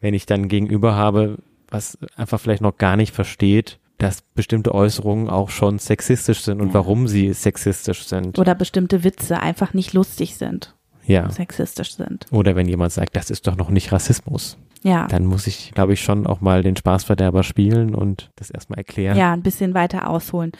[0.01, 1.39] Wenn ich dann gegenüber habe,
[1.71, 6.69] was einfach vielleicht noch gar nicht versteht, dass bestimmte Äußerungen auch schon sexistisch sind und
[6.69, 6.75] Ja.
[6.75, 8.39] warum sie sexistisch sind.
[8.39, 10.75] Oder bestimmte Witze einfach nicht lustig sind,
[11.07, 11.29] ja.
[11.31, 12.27] sexistisch sind.
[12.31, 15.07] Oder wenn jemand sagt, das ist doch noch nicht Rassismus, Ja.
[15.09, 19.19] dann muss ich, glaube ich, schon auch mal den Spaßverderber spielen und das erstmal erklären.
[19.19, 20.53] ja, ein bisschen weiter ausholen.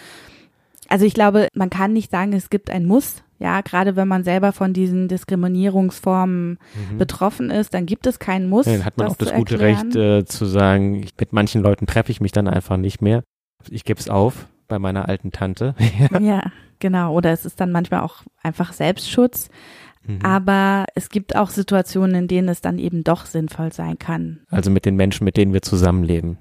[0.89, 3.23] Also ich glaube, man kann nicht sagen, es gibt ein Muss.
[3.41, 6.59] Ja, gerade wenn man selber von diesen Diskriminierungsformen
[6.93, 6.99] Mhm.
[6.99, 8.67] betroffen ist, dann gibt es keinen Muss.
[8.67, 9.87] Ja, dann hat man das auch das gute erklären.
[9.93, 13.23] Recht äh, zu sagen, mit manchen Leuten treffe ich mich dann einfach nicht mehr.
[13.69, 15.75] Ich gebe es auf bei meiner alten Tante.
[16.21, 16.43] Ja,
[16.79, 17.15] genau.
[17.15, 19.49] Oder es ist dann manchmal auch einfach Selbstschutz.
[20.07, 20.21] Mhm.
[20.23, 24.41] Aber es gibt auch Situationen, in denen es dann eben doch sinnvoll sein kann.
[24.51, 26.39] Also mit den Menschen, mit denen wir zusammenleben.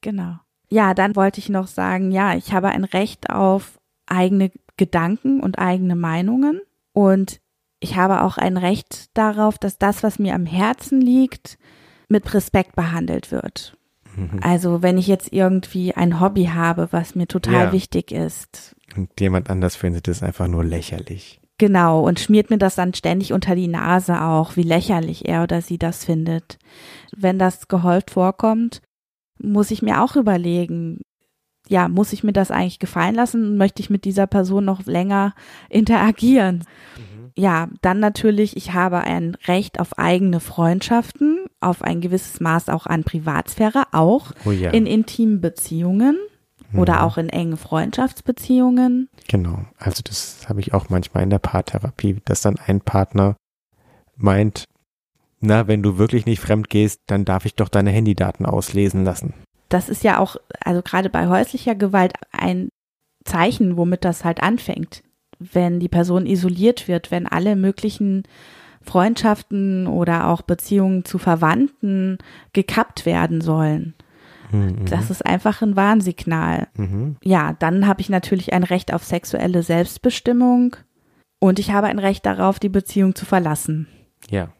[0.00, 0.36] Genau.
[0.68, 3.79] Ja, dann wollte ich noch sagen, ja, ich habe ein Recht auf
[4.10, 6.60] eigene Gedanken und eigene Meinungen
[6.92, 7.40] und
[7.80, 11.58] ich habe auch ein Recht darauf, dass das, was mir am Herzen liegt,
[12.08, 13.76] mit Respekt behandelt wird.
[14.16, 14.40] Mhm.
[14.42, 17.72] Also wenn ich jetzt irgendwie ein Hobby habe, was mir total Ja.
[17.72, 21.40] wichtig ist, Und jemand anders findet es einfach nur lächerlich.
[21.58, 25.62] Genau, und schmiert mir das dann ständig unter die Nase auch, wie lächerlich er oder
[25.62, 26.58] sie das findet.
[27.16, 28.82] Wenn das gehäuft vorkommt,
[29.38, 31.00] muss ich mir auch überlegen,
[31.70, 33.56] ja, muss ich mir das eigentlich gefallen lassen?
[33.56, 35.34] Möchte ich mit dieser Person noch länger
[35.68, 36.64] interagieren?
[36.96, 37.30] Mhm.
[37.36, 42.86] Ja, dann natürlich, ich habe ein Recht auf eigene Freundschaften, auf ein gewisses Maß auch
[42.86, 44.70] an Privatsphäre, auch oh ja.
[44.70, 46.18] in intimen Beziehungen
[46.74, 47.00] oder mhm.
[47.00, 49.08] auch in engen Freundschaftsbeziehungen.
[49.28, 53.36] Genau, also das habe ich auch manchmal in der Paartherapie, dass dann ein Partner
[54.16, 54.64] meint,
[55.38, 59.34] na, wenn du wirklich nicht fremd gehst, dann darf ich doch deine Handydaten auslesen lassen.
[59.70, 62.68] Das ist ja auch, also gerade bei häuslicher Gewalt ein
[63.24, 65.02] Zeichen, womit das halt anfängt.
[65.38, 68.24] Wenn die Person isoliert wird, wenn alle möglichen
[68.82, 72.18] Freundschaften oder auch Beziehungen zu Verwandten
[72.52, 73.94] gekappt werden sollen.
[74.50, 74.86] Mhm.
[74.86, 76.68] Das ist einfach ein Warnsignal.
[76.74, 77.16] Mhm.
[77.22, 80.76] Ja, dann habe ich natürlich ein Recht auf sexuelle Selbstbestimmung
[81.38, 83.86] und ich habe ein Recht darauf, die Beziehung zu verlassen.
[84.28, 84.52] Ja.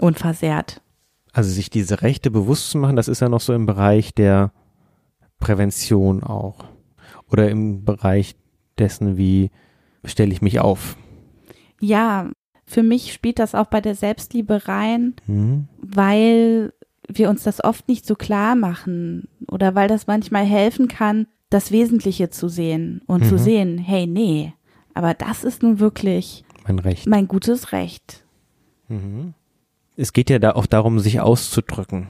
[0.00, 0.80] Unversehrt.
[1.32, 4.52] Also sich diese Rechte bewusst zu machen, das ist ja noch so im Bereich der
[5.38, 6.64] Prävention auch.
[7.30, 8.34] Oder im Bereich
[8.78, 9.50] dessen, wie
[10.04, 10.96] stelle ich mich auf.
[11.80, 12.30] Ja,
[12.66, 15.68] für mich spielt das auch bei der Selbstliebe rein, mhm.
[15.78, 16.72] weil
[17.08, 21.72] wir uns das oft nicht so klar machen oder weil das manchmal helfen kann, das
[21.72, 23.28] Wesentliche zu sehen und mhm.
[23.28, 24.52] zu sehen, hey, nee,
[24.94, 27.06] aber das ist nun wirklich mein Recht.
[27.08, 28.24] Mein gutes Recht.
[28.88, 29.34] Mhm.
[30.00, 32.08] Es geht ja da auch darum, sich auszudrücken.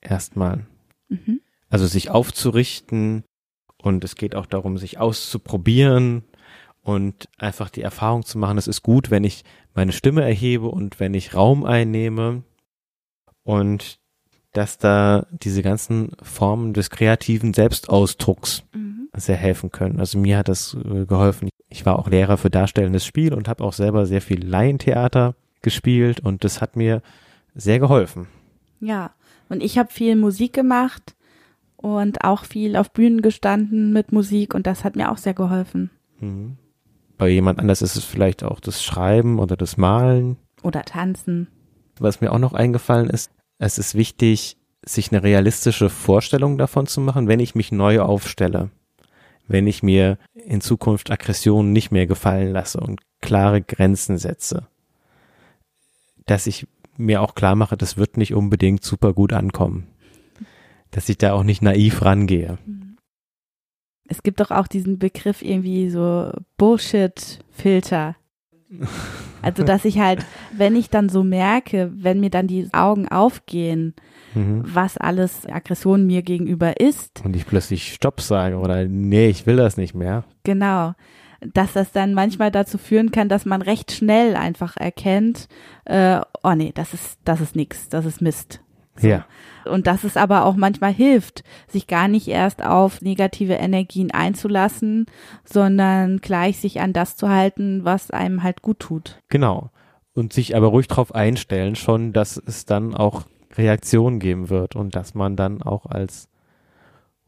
[0.00, 0.66] Erstmal.
[1.08, 1.40] Mhm.
[1.68, 3.22] Also sich aufzurichten
[3.80, 6.24] und es geht auch darum, sich auszuprobieren
[6.82, 10.98] und einfach die Erfahrung zu machen, es ist gut, wenn ich meine Stimme erhebe und
[10.98, 12.42] wenn ich Raum einnehme
[13.44, 14.00] und
[14.52, 19.08] dass da diese ganzen Formen des kreativen Selbstausdrucks mhm.
[19.16, 20.00] sehr helfen können.
[20.00, 21.48] Also mir hat das äh, geholfen.
[21.68, 26.20] Ich war auch Lehrer für darstellendes Spiel und habe auch selber sehr viel Laientheater gespielt
[26.20, 27.02] und das hat mir
[27.56, 28.28] sehr geholfen.
[28.80, 29.10] Ja,
[29.48, 31.16] und ich habe viel Musik gemacht
[31.76, 35.90] und auch viel auf Bühnen gestanden mit Musik und das hat mir auch sehr geholfen.
[36.20, 36.56] Mhm.
[37.18, 40.36] Bei jemand anders ist es vielleicht auch das Schreiben oder das Malen.
[40.62, 41.48] Oder Tanzen.
[41.98, 47.00] Was mir auch noch eingefallen ist, es ist wichtig, sich eine realistische Vorstellung davon zu
[47.00, 48.70] machen, wenn ich mich neu aufstelle.
[49.46, 54.66] Wenn ich mir in Zukunft Aggressionen nicht mehr gefallen lasse und klare Grenzen setze.
[56.26, 59.86] Dass ich mir auch klar mache, das wird nicht unbedingt super gut ankommen.
[60.90, 62.58] Dass ich da auch nicht naiv rangehe.
[64.08, 68.16] Es gibt doch auch diesen Begriff irgendwie so Bullshit-Filter.
[69.42, 70.24] Also, dass ich halt,
[70.56, 73.94] wenn ich dann so merke, wenn mir dann die Augen aufgehen,
[74.34, 74.62] mhm.
[74.64, 77.22] was alles Aggression mir gegenüber ist.
[77.24, 80.24] Und ich plötzlich Stopp sage oder nee, ich will das nicht mehr.
[80.44, 80.94] Genau.
[81.52, 85.48] Dass das dann manchmal dazu führen kann, dass man recht schnell einfach erkennt,
[85.84, 88.60] äh, oh nee, das ist, das ist nix, das ist Mist.
[88.96, 89.08] So.
[89.08, 89.26] Ja.
[89.64, 95.06] Und dass es aber auch manchmal hilft, sich gar nicht erst auf negative Energien einzulassen,
[95.44, 99.20] sondern gleich sich an das zu halten, was einem halt gut tut.
[99.28, 99.70] Genau.
[100.14, 103.24] Und sich aber ruhig darauf einstellen schon, dass es dann auch
[103.56, 106.28] Reaktionen geben wird und dass man dann auch als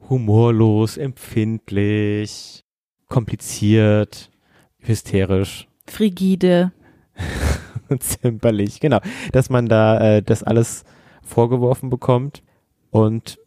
[0.08, 2.64] humorlos, empfindlich,
[3.08, 4.30] kompliziert,
[4.78, 6.72] hysterisch, frigide
[7.98, 9.00] zimperlich, genau,
[9.32, 10.84] dass man da äh, das alles
[11.22, 12.42] vorgeworfen bekommt
[12.90, 13.38] und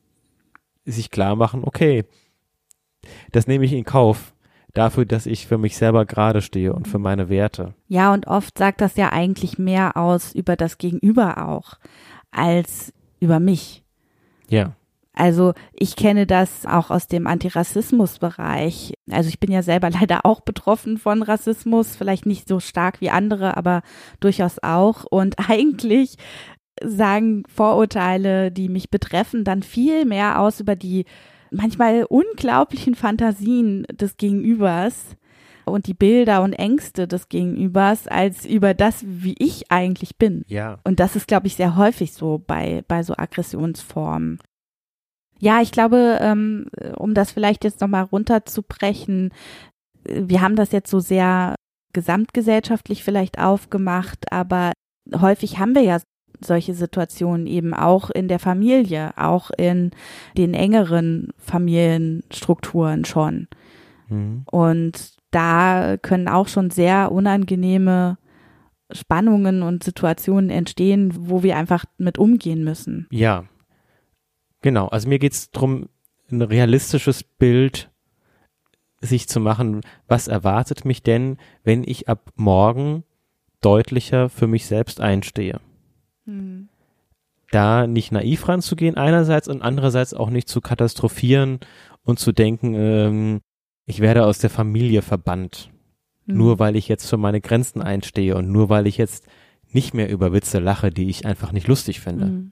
[0.86, 2.06] sich klar machen, okay,
[3.32, 4.34] das nehme ich in Kauf
[4.74, 7.74] dafür, dass ich für mich selber gerade stehe und für meine Werte.
[7.88, 11.76] Ja, und oft sagt das ja eigentlich mehr aus über das Gegenüber auch
[12.32, 13.84] als über mich.
[14.48, 14.76] Ja.
[15.20, 18.94] Also ich kenne das auch aus dem Antirassismusbereich.
[19.12, 23.10] Also ich bin ja selber leider auch betroffen von Rassismus, vielleicht nicht so stark wie
[23.10, 23.82] andere, aber
[24.22, 25.04] durchaus auch.
[25.04, 26.16] Und eigentlich
[26.82, 31.04] sagen Vorurteile, die mich betreffen, dann viel mehr aus über die
[31.52, 35.18] manchmal unglaublichen Fantasien des Gegenübers
[35.66, 40.44] und die Bilder und Ängste des Gegenübers als über das, wie ich eigentlich bin.
[40.48, 40.80] Ja.
[40.86, 44.40] Und das ist, glaube ich, sehr häufig so bei, bei so Aggressionsformen.
[45.40, 49.32] Ja, ich glaube, ähm, um das vielleicht jetzt nochmal runterzubrechen,
[50.04, 51.56] wir haben das jetzt so sehr
[51.94, 54.74] gesamtgesellschaftlich vielleicht aufgemacht, aber
[55.14, 56.00] häufig haben wir ja
[56.42, 59.92] solche Situationen eben auch in der Familie, auch in
[60.38, 63.48] den engeren Familienstrukturen schon.
[64.08, 64.44] Mhm.
[64.50, 68.18] Und da können auch schon sehr unangenehme
[68.92, 73.08] Spannungen und Situationen entstehen, wo wir einfach mit umgehen müssen.
[73.12, 73.46] Ja,
[74.62, 74.88] genau.
[74.88, 75.90] Also mir geht es darum,
[76.32, 77.90] ein realistisches Bild
[79.02, 83.04] sich zu machen, was erwartet mich denn, wenn ich ab morgen
[83.62, 85.60] deutlicher für mich selbst einstehe.
[86.26, 86.70] Mhm.
[87.52, 91.60] Da nicht naiv ranzugehen einerseits und andererseits auch nicht zu katastrophieren
[92.04, 93.42] und zu denken, ähm,
[93.86, 95.72] ich werde aus der Familie verbannt.
[96.26, 96.38] Mhm.
[96.38, 99.26] Nur weil ich jetzt für meine Grenzen einstehe und nur weil ich jetzt
[99.72, 102.26] nicht mehr über Witze lache, die ich einfach nicht lustig finde.
[102.26, 102.52] Mhm.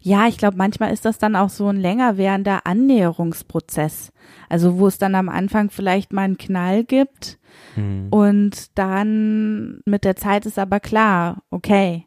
[0.00, 4.12] Ja, ich glaube, manchmal ist das dann auch so ein länger währender Annäherungsprozess.
[4.48, 7.38] Also wo es dann am Anfang vielleicht mal einen Knall gibt
[7.76, 8.08] mhm.
[8.10, 12.06] und dann mit der Zeit ist aber klar, okay.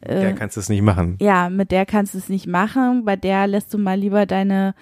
[0.00, 1.16] Äh, der kannst du es nicht machen.
[1.20, 3.04] Ja, mit der kannst du es nicht machen.
[3.04, 4.74] Bei der lässt du mal lieber deine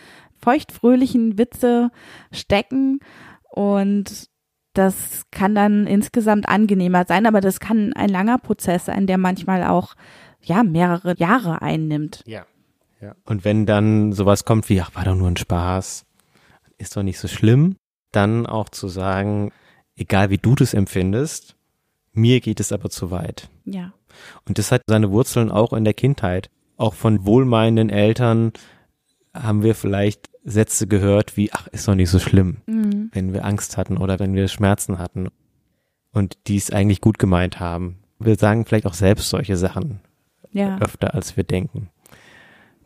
[0.42, 1.90] feuchtfröhlichen Witze
[2.32, 3.00] stecken
[3.50, 4.30] und
[4.72, 9.64] das kann dann insgesamt angenehmer sein, aber das kann ein langer Prozess sein, der manchmal
[9.64, 9.94] auch
[10.42, 12.22] ja mehrere Jahre einnimmt.
[12.26, 12.46] Ja.
[13.00, 13.14] ja.
[13.24, 16.04] Und wenn dann sowas kommt wie, ach, war doch nur ein Spaß,
[16.78, 17.76] ist doch nicht so schlimm,
[18.12, 19.52] dann auch zu sagen,
[19.96, 21.56] egal wie du das empfindest,
[22.12, 23.48] mir geht es aber zu weit.
[23.64, 23.92] Ja.
[24.46, 26.50] Und das hat seine Wurzeln auch in der Kindheit.
[26.76, 28.52] Auch von wohlmeinenden Eltern
[29.34, 33.10] haben wir vielleicht Sätze gehört wie, ach, ist doch nicht so schlimm, mhm.
[33.12, 35.28] wenn wir Angst hatten oder wenn wir Schmerzen hatten
[36.12, 37.98] und die es eigentlich gut gemeint haben.
[38.18, 40.00] Wir sagen vielleicht auch selbst solche Sachen
[40.50, 40.78] ja.
[40.78, 41.90] öfter, als wir denken.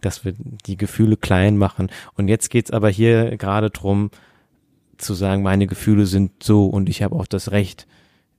[0.00, 1.90] Dass wir die Gefühle klein machen.
[2.14, 4.10] Und jetzt geht's aber hier gerade drum,
[4.98, 7.86] zu sagen, meine Gefühle sind so und ich habe auch das Recht,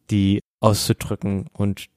[0.10, 1.88] die auszudrücken und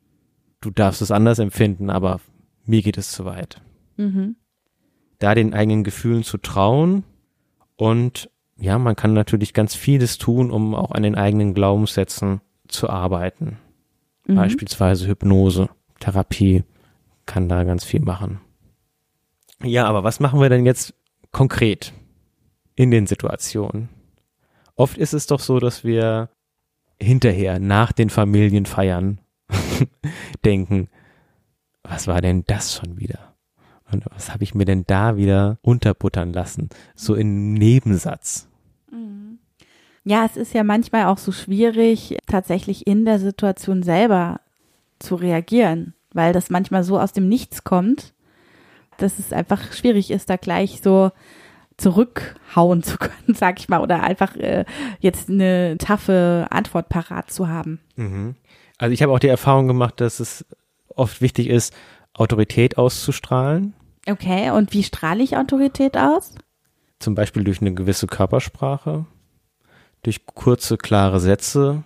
[0.61, 2.21] du darfst es anders empfinden, aber
[2.65, 3.61] mir geht es zu weit.
[3.97, 4.37] Mhm
[5.19, 7.05] da den eigenen Gefühlen zu trauen.
[7.77, 12.91] Und ja, man kann natürlich ganz vieles tun, um auch an den eigenen Glaubenssätzen zu
[12.91, 13.59] arbeiten.
[14.27, 14.37] Mhm.
[14.37, 15.69] Beispielsweise Hypnose,
[16.01, 16.65] Therapie
[17.27, 18.41] kann da ganz viel machen.
[19.63, 20.95] Ja, aber was machen wir denn jetzt
[21.33, 21.93] konkret
[22.75, 23.89] in den Situationen?
[24.77, 26.31] Oft ist es doch so, dass wir
[27.01, 29.21] hinterher, nach den Familienfeiern,
[30.45, 30.89] denken,
[31.83, 33.35] was war denn das schon wieder?
[33.91, 36.69] Und was habe ich mir denn da wieder unterbuttern lassen?
[36.95, 38.49] So im Nebensatz.
[38.91, 39.39] Mhm.
[40.05, 44.41] Ja, es ist ja manchmal auch so schwierig, tatsächlich in der Situation selber
[44.99, 48.13] zu reagieren, weil das manchmal so aus dem Nichts kommt,
[48.99, 51.11] dass es einfach schwierig ist, da gleich so
[51.77, 54.65] zurückhauen zu können, sag ich mal, oder einfach äh,
[55.01, 57.81] jetzt eine taffe Antwort parat zu haben.
[57.97, 58.35] Mhm.
[58.77, 60.45] Also ich habe auch die Erfahrung gemacht, dass es
[60.95, 61.75] oft wichtig ist,
[62.19, 63.75] Autorität auszustrahlen.
[64.09, 66.35] Okay, und wie strahle ich Autorität aus?
[66.99, 69.07] Zum Beispiel durch eine gewisse Körpersprache,
[70.03, 71.85] durch kurze, klare Sätze,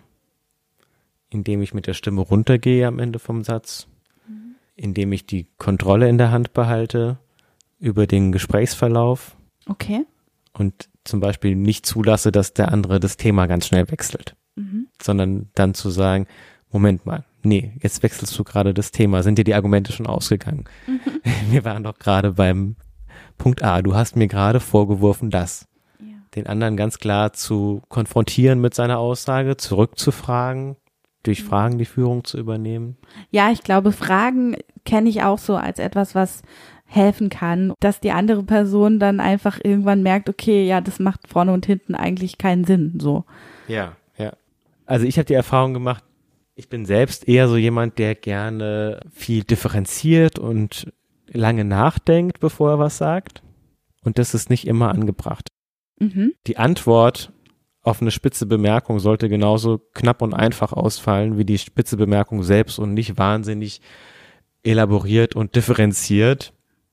[1.31, 3.89] indem ich mit der Stimme runtergehe am Ende vom Satz,
[4.27, 4.55] mhm.
[4.77, 7.19] indem ich die Kontrolle in der Hand behalte
[7.79, 9.37] über den Gesprächsverlauf.
[9.67, 10.07] Okay.
[10.53, 14.87] Und zum Beispiel nicht zulasse, dass der andere das Thema ganz schnell wechselt, mhm.
[15.03, 16.27] sondern dann zu sagen,
[16.71, 19.23] Moment mal, nee, jetzt wechselst du gerade das Thema.
[19.23, 20.65] Sind dir die Argumente schon ausgegangen?
[20.87, 21.01] Mhm.
[21.51, 22.77] Wir waren doch gerade beim
[23.39, 23.83] Punkt A.
[23.83, 25.67] Du hast mir gerade vorgeworfen, das.
[26.01, 26.15] Ja.
[26.35, 30.77] Den anderen ganz klar zu konfrontieren mit seiner Aussage, zurückzufragen,
[31.23, 31.49] durch mhm.
[31.49, 32.97] Fragen die Führung zu übernehmen.
[33.31, 36.43] Ja, ich glaube, Fragen kenne ich auch so als etwas, was
[36.87, 41.53] helfen kann, dass die andere Person dann einfach irgendwann merkt, okay, ja, das macht vorne
[41.53, 43.25] und hinten eigentlich keinen Sinn, so.
[43.67, 44.33] Ja, ja.
[44.85, 46.05] Also ich habe die Erfahrung gemacht,
[46.55, 50.93] ich bin selbst eher so jemand, der gerne viel differenziert und
[51.29, 53.43] lange nachdenkt, bevor er was sagt.
[54.05, 55.49] Und das ist nicht immer angebracht.
[55.99, 56.33] Mhm.
[56.47, 57.33] Die Antwort
[57.83, 62.79] auf eine spitze Bemerkung sollte genauso knapp und einfach ausfallen wie die spitze Bemerkung selbst
[62.79, 63.81] und nicht wahnsinnig
[64.63, 66.53] elaboriert und differenziert,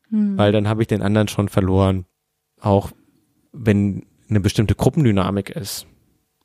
[0.10, 0.38] mhm.
[0.38, 2.06] weil dann habe ich den anderen schon verloren.
[2.60, 2.92] Auch
[3.52, 5.86] wenn eine bestimmte Gruppendynamik ist.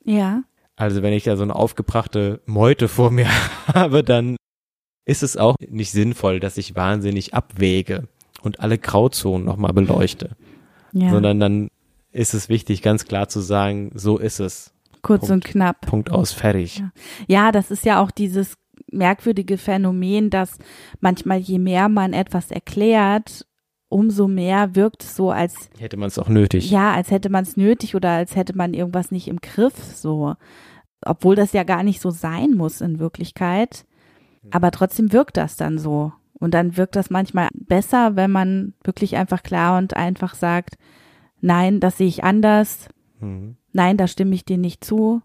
[0.05, 0.43] Ja.
[0.77, 3.29] Also wenn ich da so eine aufgebrachte Meute vor mir
[3.73, 4.37] habe, dann
[5.05, 8.09] ist es auch nicht sinnvoll, dass ich wahnsinnig abwäge
[8.43, 10.31] und alle Grauzonen nochmal beleuchte.
[10.93, 11.11] Ja.
[11.11, 11.69] Sondern dann
[12.13, 14.73] ist es wichtig, ganz klar zu sagen, so ist es.
[15.03, 15.81] Kurz Punkt, und knapp.
[15.83, 16.79] Punkt aus, fertig.
[16.79, 16.93] Ja.
[17.27, 18.55] ja, das ist ja auch dieses
[18.91, 20.59] merkwürdige Phänomen, dass
[21.01, 23.47] manchmal je mehr man etwas erklärt,
[23.95, 26.69] umso mehr wirkt es so, als hätte man es auch nötig.
[26.69, 30.35] Ja, als hätte man es nötig oder als hätte man irgendwas nicht im Griff, so.
[31.07, 33.87] Obwohl das ja gar nicht so sein muss in Wirklichkeit.
[34.51, 36.13] Aber trotzdem wirkt das dann so.
[36.41, 40.75] Und dann wirkt das manchmal besser, wenn man wirklich einfach klar und einfach sagt,
[41.41, 42.89] nein, das sehe ich anders.
[43.21, 43.57] Mhm.
[43.73, 45.23] Nein, da stimme ich dir nicht zu.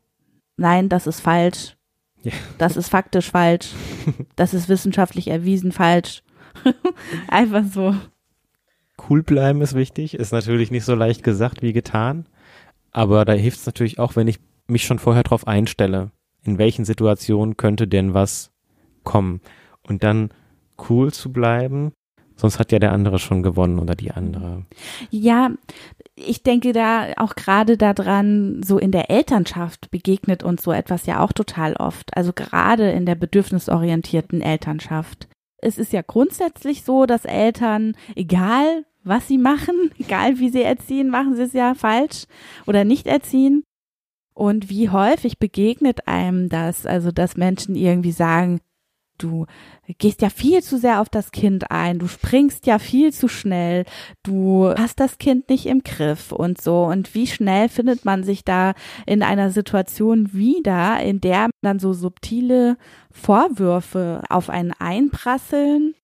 [0.57, 1.75] Nein, das ist falsch.
[2.21, 2.33] Ja.
[2.59, 3.73] Das ist faktisch falsch.
[4.35, 6.23] Das ist wissenschaftlich erwiesen falsch.
[7.27, 7.95] einfach so
[9.09, 10.13] cool bleiben ist wichtig.
[10.15, 12.25] Ist natürlich nicht so leicht gesagt wie getan.
[12.91, 16.11] Aber da hilft es natürlich auch, wenn ich mich schon vorher drauf einstelle,
[16.43, 18.51] in welchen Situationen könnte denn was
[19.03, 19.41] kommen.
[19.87, 20.29] Und dann
[20.89, 21.91] cool zu bleiben,
[22.35, 24.65] sonst hat ja der andere schon gewonnen oder die andere.
[25.09, 25.51] Ja,
[26.15, 31.19] ich denke da auch gerade daran, so in der Elternschaft begegnet uns so etwas ja
[31.19, 32.15] auch total oft.
[32.15, 35.27] Also gerade in der bedürfnisorientierten Elternschaft.
[35.61, 41.09] Es ist ja grundsätzlich so, dass Eltern, egal was sie machen, egal wie sie erziehen,
[41.09, 42.25] machen sie es ja falsch
[42.65, 43.63] oder nicht erziehen.
[44.33, 48.61] Und wie häufig begegnet einem das, also dass Menschen irgendwie sagen,
[49.23, 49.45] du
[49.97, 53.85] gehst ja viel zu sehr auf das Kind ein, du springst ja viel zu schnell,
[54.23, 56.83] du hast das Kind nicht im Griff und so.
[56.85, 58.73] Und wie schnell findet man sich da
[59.05, 62.77] in einer Situation wieder, in der dann so subtile
[63.11, 65.95] Vorwürfe auf einen einprasseln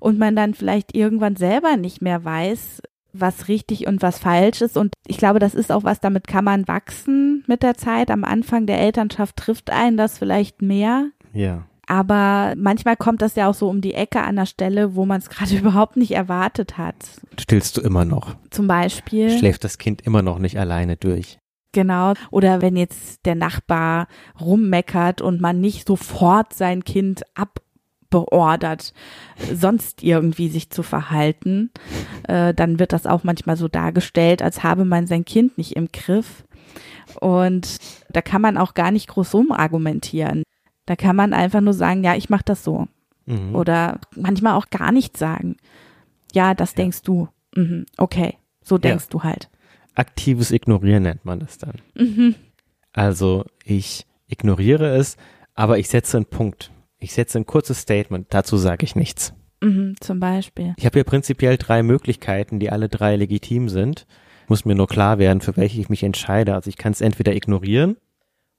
[0.00, 2.80] und man dann vielleicht irgendwann selber nicht mehr weiß,
[3.12, 4.76] was richtig und was falsch ist.
[4.76, 8.10] Und ich glaube, das ist auch was, damit kann man wachsen mit der Zeit.
[8.10, 11.10] Am Anfang der Elternschaft trifft einen das vielleicht mehr.
[11.32, 11.66] Ja.
[11.88, 15.20] Aber manchmal kommt das ja auch so um die Ecke an der Stelle, wo man
[15.20, 16.94] es gerade überhaupt nicht erwartet hat.
[17.40, 18.36] Stillst du immer noch?
[18.50, 19.36] Zum Beispiel.
[19.36, 21.38] Schläft das Kind immer noch nicht alleine durch?
[21.72, 22.12] Genau.
[22.30, 24.06] Oder wenn jetzt der Nachbar
[24.38, 28.92] rummeckert und man nicht sofort sein Kind abbeordert,
[29.52, 31.70] sonst irgendwie sich zu verhalten,
[32.26, 35.88] äh, dann wird das auch manchmal so dargestellt, als habe man sein Kind nicht im
[35.90, 36.44] Griff.
[37.20, 37.78] Und
[38.10, 40.42] da kann man auch gar nicht groß rumargumentieren.
[40.88, 42.88] Da kann man einfach nur sagen, ja, ich mache das so.
[43.26, 43.54] Mhm.
[43.54, 45.58] Oder manchmal auch gar nichts sagen.
[46.32, 46.76] Ja, das ja.
[46.76, 47.28] denkst du.
[47.54, 47.84] Mhm.
[47.98, 49.10] Okay, so denkst ja.
[49.10, 49.50] du halt.
[49.94, 51.74] Aktives Ignorieren nennt man das dann.
[51.94, 52.36] Mhm.
[52.94, 55.18] Also ich ignoriere es,
[55.52, 56.70] aber ich setze einen Punkt.
[56.98, 58.28] Ich setze ein kurzes Statement.
[58.30, 59.34] Dazu sage ich nichts.
[59.60, 60.72] Mhm, zum Beispiel.
[60.78, 64.06] Ich habe hier prinzipiell drei Möglichkeiten, die alle drei legitim sind.
[64.46, 66.54] Muss mir nur klar werden, für welche ich mich entscheide.
[66.54, 67.98] Also ich kann es entweder ignorieren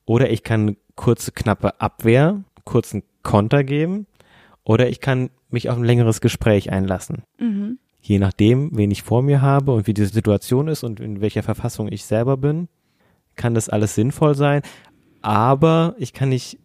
[0.05, 4.07] oder ich kann kurze, knappe Abwehr, kurzen Konter geben
[4.63, 7.23] oder ich kann mich auf ein längeres Gespräch einlassen.
[7.39, 7.79] Mhm.
[8.01, 11.43] Je nachdem, wen ich vor mir habe und wie die Situation ist und in welcher
[11.43, 12.69] Verfassung ich selber bin,
[13.35, 14.61] kann das alles sinnvoll sein.
[15.21, 16.59] Aber ich kann nicht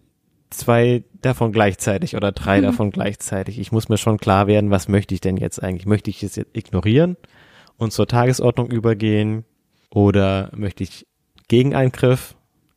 [0.51, 2.65] zwei davon gleichzeitig oder drei mhm.
[2.65, 3.59] davon gleichzeitig.
[3.59, 5.87] Ich muss mir schon klar werden, was möchte ich denn jetzt eigentlich?
[5.87, 7.17] Möchte ich es jetzt ignorieren
[7.77, 9.45] und zur Tagesordnung übergehen
[9.91, 11.07] oder möchte ich
[11.49, 12.37] Gegeneingriff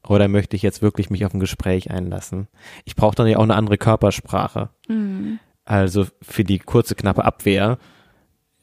[0.09, 2.47] oder möchte ich jetzt wirklich mich auf ein Gespräch einlassen?
[2.85, 4.69] Ich brauche dann ja auch eine andere Körpersprache.
[4.87, 5.39] Mhm.
[5.65, 7.77] Also für die kurze, knappe Abwehr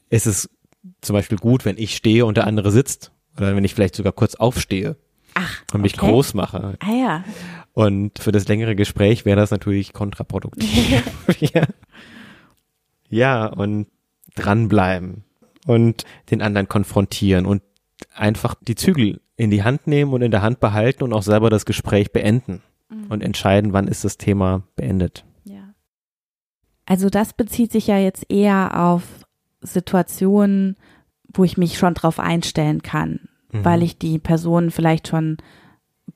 [0.09, 0.49] ist es
[1.01, 3.11] zum Beispiel gut, wenn ich stehe und der andere sitzt.
[3.37, 4.95] Oder wenn ich vielleicht sogar kurz aufstehe.
[5.33, 6.09] Ach, und mich okay.
[6.09, 6.77] groß mache.
[6.79, 7.23] Ah ja.
[7.73, 11.03] Und für das längere Gespräch wäre das natürlich kontraproduktiv.
[11.39, 11.63] ja.
[13.09, 13.87] ja, und
[14.35, 15.25] dranbleiben
[15.65, 17.61] und den anderen konfrontieren und
[18.13, 21.49] einfach die Zügel in die Hand nehmen und in der Hand behalten und auch selber
[21.49, 23.07] das Gespräch beenden mhm.
[23.09, 25.25] und entscheiden, wann ist das Thema beendet.
[25.43, 25.73] Ja.
[26.85, 29.03] Also das bezieht sich ja jetzt eher auf
[29.61, 30.77] Situationen,
[31.33, 33.65] wo ich mich schon drauf einstellen kann, mhm.
[33.65, 35.37] weil ich die Person vielleicht schon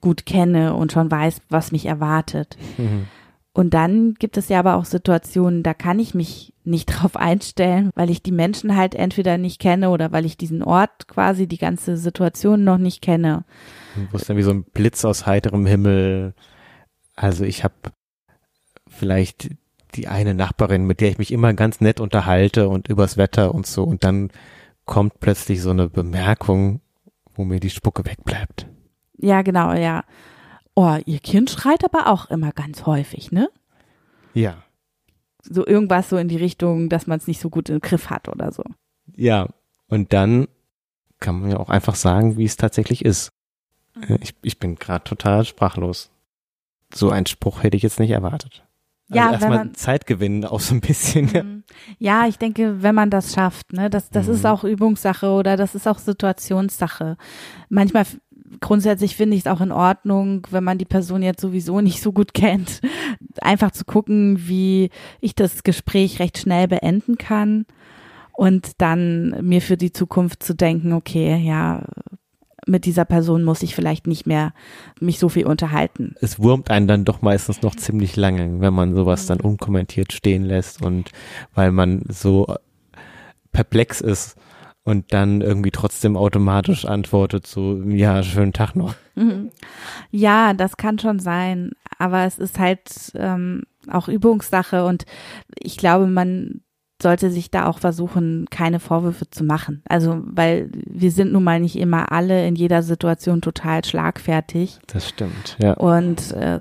[0.02, 2.58] gut kenne und schon weiß, was mich erwartet.
[2.78, 3.08] Mhm.
[3.54, 7.92] Und dann gibt es ja aber auch Situationen, da kann ich mich nicht drauf einstellen,
[7.96, 11.58] weil ich die Menschen halt entweder nicht kenne oder weil ich diesen Ort quasi, die
[11.58, 13.44] ganze Situation noch nicht kenne.
[14.12, 16.34] Wo ist dann wie so ein Blitz aus heiterem Himmel.
[17.16, 17.74] Also ich habe
[18.88, 19.50] vielleicht
[19.96, 23.66] die eine Nachbarin, mit der ich mich immer ganz nett unterhalte und übers Wetter und
[23.66, 23.84] so.
[23.84, 24.30] Und dann
[24.86, 26.82] kommt plötzlich so eine Bemerkung,
[27.36, 28.68] wo mir die Spucke wegbleibt.
[29.18, 30.04] Ja, genau, ja.
[30.76, 33.50] Oh, ihr Kind schreit aber auch immer ganz häufig, ne?
[34.34, 34.64] Ja.
[35.44, 38.30] So irgendwas so in die Richtung, dass man es nicht so gut im Griff hat
[38.30, 38.64] oder so.
[39.16, 39.48] Ja,
[39.88, 40.48] und dann
[41.20, 43.32] kann man ja auch einfach sagen, wie es tatsächlich ist.
[43.96, 44.18] Mhm.
[44.22, 46.12] Ich, ich bin gerade total sprachlos.
[46.94, 48.64] So einen Spruch hätte ich jetzt nicht erwartet.
[49.12, 51.26] Also ja, erstmal Zeit gewinnen, auch so ein bisschen.
[51.26, 51.64] Mhm.
[51.98, 54.34] Ja, ich denke, wenn man das schafft, ne, das, das mhm.
[54.34, 57.18] ist auch Übungssache oder das ist auch Situationssache.
[57.70, 58.06] Manchmal
[58.60, 62.12] grundsätzlich finde ich es auch in Ordnung, wenn man die Person jetzt sowieso nicht so
[62.12, 62.82] gut kennt,
[63.42, 64.90] einfach zu gucken, wie
[65.22, 67.66] ich das Gespräch recht schnell beenden kann
[68.34, 71.84] und dann mir für die Zukunft zu denken, okay, ja,
[72.66, 74.54] mit dieser Person muss ich vielleicht nicht mehr
[75.00, 76.16] mich so viel unterhalten.
[76.22, 80.44] Es wurmt einen dann doch meistens noch ziemlich lange, wenn man sowas dann unkommentiert stehen
[80.44, 81.12] lässt und
[81.56, 82.56] weil man so
[83.52, 84.38] perplex ist
[84.90, 88.96] und dann irgendwie trotzdem automatisch antwortet so, ja, schönen Tag noch.
[89.16, 89.52] Mhm.
[90.10, 95.06] Ja, das kann schon sein, aber es ist halt ähm, auch Übungssache und
[95.60, 96.62] ich glaube, man
[97.02, 99.84] sollte sich da auch versuchen, keine Vorwürfe zu machen.
[99.88, 104.80] Also, weil wir sind nun mal nicht immer alle in jeder Situation total schlagfertig.
[104.88, 105.74] Das stimmt, ja.
[105.74, 106.60] Und äh,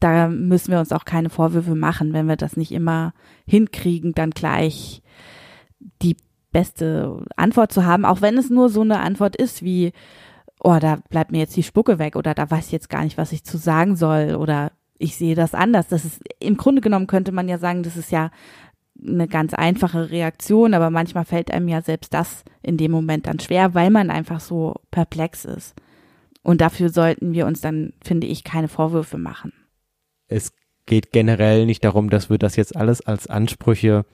[0.00, 3.14] da müssen wir uns auch keine Vorwürfe machen, wenn wir das nicht immer
[3.46, 5.02] hinkriegen, dann gleich
[6.02, 6.16] die
[6.52, 9.92] beste Antwort zu haben, auch wenn es nur so eine Antwort ist wie,
[10.60, 13.18] oh, da bleibt mir jetzt die Spucke weg oder da weiß ich jetzt gar nicht,
[13.18, 15.88] was ich zu sagen soll oder ich sehe das anders.
[15.88, 18.30] Das ist, im Grunde genommen könnte man ja sagen, das ist ja
[19.00, 23.38] eine ganz einfache Reaktion, aber manchmal fällt einem ja selbst das in dem Moment dann
[23.38, 25.74] schwer, weil man einfach so perplex ist.
[26.42, 29.52] Und dafür sollten wir uns dann, finde ich, keine Vorwürfe machen.
[30.26, 30.52] Es
[30.86, 34.04] geht generell nicht darum, dass wir das jetzt alles als Ansprüche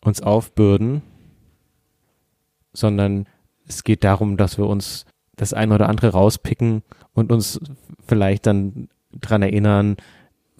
[0.00, 1.02] uns aufbürden,
[2.74, 3.26] sondern
[3.66, 5.06] es geht darum, dass wir uns
[5.36, 6.82] das eine oder andere rauspicken
[7.14, 7.60] und uns
[8.06, 8.88] vielleicht dann
[9.20, 9.96] dran erinnern,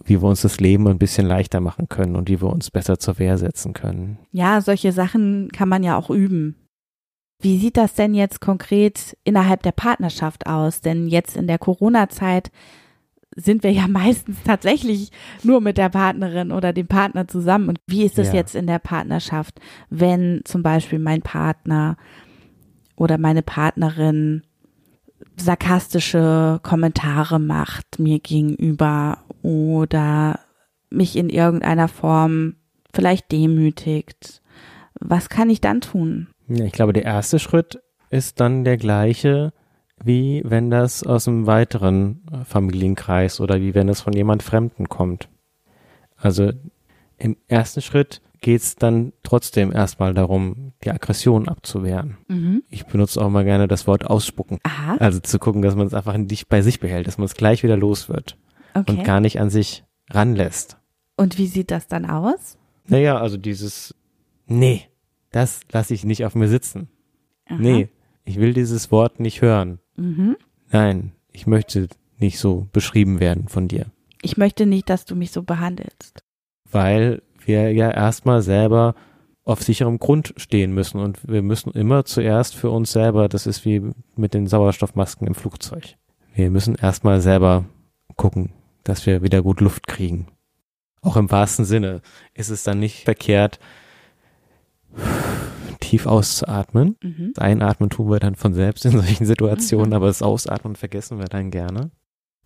[0.05, 2.99] wie wir uns das Leben ein bisschen leichter machen können und wie wir uns besser
[2.99, 4.19] zur Wehr setzen können.
[4.33, 6.57] Ja, solche Sachen kann man ja auch üben.
[7.41, 10.81] Wie sieht das denn jetzt konkret innerhalb der Partnerschaft aus?
[10.81, 12.51] Denn jetzt in der Corona-Zeit
[13.37, 15.11] sind wir ja meistens tatsächlich
[15.43, 17.69] nur mit der Partnerin oder dem Partner zusammen.
[17.69, 18.35] Und wie ist es ja.
[18.35, 19.61] jetzt in der Partnerschaft,
[19.91, 21.97] wenn zum Beispiel mein Partner
[22.97, 24.43] oder meine Partnerin
[25.37, 30.41] sarkastische Kommentare macht mir gegenüber oder
[30.91, 32.57] mich in irgendeiner Form
[32.93, 34.43] vielleicht demütigt.
[35.01, 36.29] Was kann ich dann tun?
[36.49, 37.81] Ja, ich glaube, der erste Schritt
[38.11, 39.53] ist dann der gleiche,
[40.03, 45.29] wie wenn das aus einem weiteren Familienkreis oder wie wenn es von jemand Fremden kommt.
[46.17, 46.53] Also
[47.19, 52.19] im ersten Schritt geht es dann trotzdem erstmal darum, die Aggression abzuwehren.
[52.29, 52.63] Mhm.
[52.69, 54.59] Ich benutze auch mal gerne das Wort ausspucken.
[54.65, 54.97] Aha.
[54.99, 57.63] Also zu gucken, dass man es einfach nicht bei sich behält, dass man es gleich
[57.63, 58.37] wieder los wird
[58.75, 58.93] okay.
[58.93, 60.77] und gar nicht an sich ranlässt.
[61.17, 62.59] Und wie sieht das dann aus?
[62.87, 63.95] Naja, also dieses,
[64.47, 64.89] nee,
[65.31, 66.89] das lasse ich nicht auf mir sitzen.
[67.47, 67.57] Aha.
[67.59, 67.89] Nee,
[68.25, 69.79] ich will dieses Wort nicht hören.
[69.97, 70.37] Mhm.
[70.71, 71.89] Nein, ich möchte
[72.19, 73.87] nicht so beschrieben werden von dir.
[74.23, 76.25] Ich möchte nicht, dass du mich so behandelst.
[76.71, 78.95] Weil wir ja erstmal selber
[79.45, 83.65] auf sicherem Grund stehen müssen und wir müssen immer zuerst für uns selber, das ist
[83.67, 83.83] wie
[84.17, 85.97] mit den Sauerstoffmasken im Flugzeug.
[86.35, 87.67] Wir müssen erstmal selber
[88.17, 90.29] gucken, dass wir wieder gut Luft kriegen.
[91.03, 92.01] Auch im wahrsten Sinne
[92.33, 93.59] ist es dann nicht verkehrt,
[95.85, 96.97] tief auszuatmen.
[97.03, 97.33] Mhm.
[97.35, 99.95] Das Einatmen tun wir dann von selbst in solchen Situationen, mhm.
[99.95, 101.91] aber das Ausatmen vergessen wir dann gerne.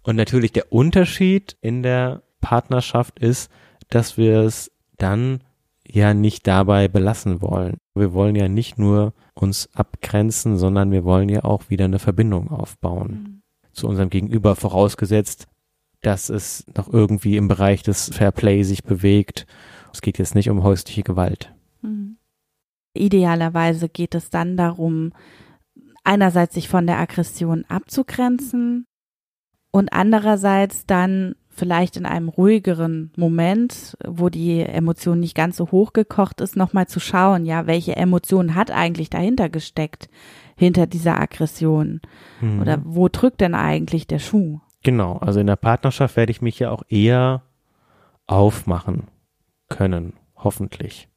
[0.02, 3.50] Und natürlich der Unterschied in der Partnerschaft ist,
[3.88, 5.40] dass wir es dann
[5.86, 7.78] ja nicht dabei belassen wollen.
[7.94, 12.50] Wir wollen ja nicht nur uns abgrenzen, sondern wir wollen ja auch wieder eine Verbindung
[12.50, 13.42] aufbauen mhm.
[13.72, 15.46] zu unserem Gegenüber, vorausgesetzt,
[16.02, 19.46] dass es noch irgendwie im Bereich des Fair Play sich bewegt.
[19.92, 21.52] Es geht jetzt nicht um häusliche Gewalt.
[22.94, 25.12] Idealerweise geht es dann darum,
[26.04, 28.86] einerseits sich von der Aggression abzugrenzen
[29.70, 36.40] und andererseits dann vielleicht in einem ruhigeren Moment, wo die Emotion nicht ganz so hochgekocht
[36.40, 40.08] ist, nochmal zu schauen, ja, welche Emotion hat eigentlich dahinter gesteckt,
[40.56, 42.00] hinter dieser Aggression?
[42.40, 42.60] Mhm.
[42.62, 44.60] Oder wo drückt denn eigentlich der Schuh?
[44.82, 47.42] Genau, also in der Partnerschaft werde ich mich ja auch eher
[48.26, 49.08] aufmachen
[49.68, 51.08] können, hoffentlich.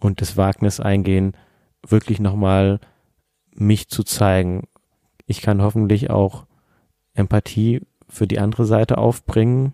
[0.00, 1.32] Und das Wagnis eingehen,
[1.86, 2.80] wirklich nochmal
[3.54, 4.68] mich zu zeigen.
[5.26, 6.46] Ich kann hoffentlich auch
[7.14, 9.72] Empathie für die andere Seite aufbringen.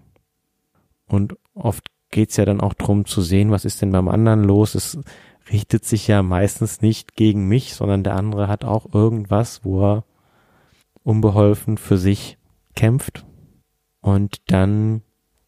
[1.06, 4.74] Und oft geht's ja dann auch drum zu sehen, was ist denn beim anderen los.
[4.74, 4.98] Es
[5.50, 10.04] richtet sich ja meistens nicht gegen mich, sondern der andere hat auch irgendwas, wo er
[11.02, 12.38] unbeholfen für sich
[12.74, 13.26] kämpft.
[14.00, 15.02] Und dann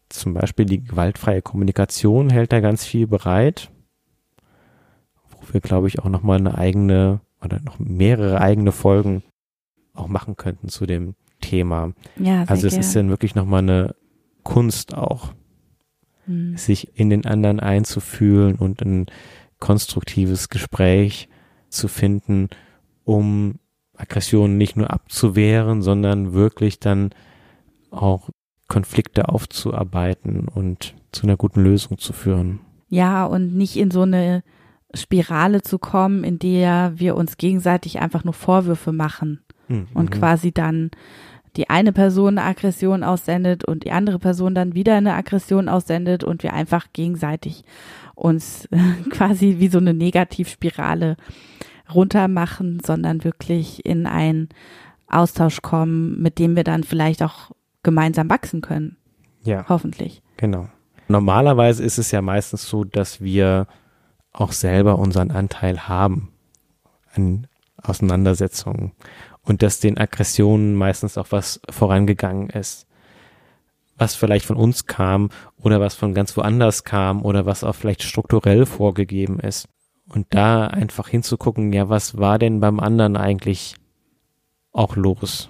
[0.09, 3.71] zum Beispiel die gewaltfreie Kommunikation hält da ganz viel bereit,
[5.47, 9.23] wo wir, glaube ich, auch nochmal eine eigene oder noch mehrere eigene Folgen
[9.93, 11.93] auch machen könnten zu dem Thema.
[12.17, 12.81] Ja, also es gern.
[12.81, 13.95] ist dann wirklich nochmal eine
[14.43, 15.33] Kunst auch,
[16.25, 16.57] hm.
[16.57, 19.05] sich in den anderen einzufühlen und ein
[19.59, 21.29] konstruktives Gespräch
[21.69, 22.49] zu finden,
[23.03, 23.59] um
[23.95, 27.11] Aggressionen nicht nur abzuwehren, sondern wirklich dann
[27.91, 28.29] auch
[28.67, 32.59] Konflikte aufzuarbeiten und zu einer guten Lösung zu führen.
[32.89, 34.43] Ja, und nicht in so eine
[34.95, 39.87] Spirale zu kommen, in der wir uns gegenseitig einfach nur Vorwürfe machen mhm.
[39.93, 40.91] und quasi dann
[41.55, 46.23] die eine Person eine Aggression aussendet und die andere Person dann wieder eine Aggression aussendet
[46.23, 47.63] und wir einfach gegenseitig
[48.13, 48.67] uns
[49.09, 51.17] quasi wie so eine Negativspirale
[51.93, 54.49] runtermachen, sondern wirklich in einen
[55.07, 57.51] Austausch kommen, mit dem wir dann vielleicht auch
[57.83, 58.97] gemeinsam wachsen können.
[59.43, 59.65] Ja.
[59.69, 60.21] Hoffentlich.
[60.37, 60.67] Genau.
[61.07, 63.67] Normalerweise ist es ja meistens so, dass wir
[64.35, 66.31] auch selber unseren Anteil haben
[67.13, 67.47] an
[67.81, 68.91] Auseinandersetzungen
[69.41, 72.87] und dass den Aggressionen meistens auch was vorangegangen ist,
[73.97, 78.03] was vielleicht von uns kam oder was von ganz woanders kam oder was auch vielleicht
[78.03, 79.69] strukturell vorgegeben ist.
[80.07, 83.75] Und da einfach hinzugucken, ja, was war denn beim anderen eigentlich
[84.71, 85.49] auch los?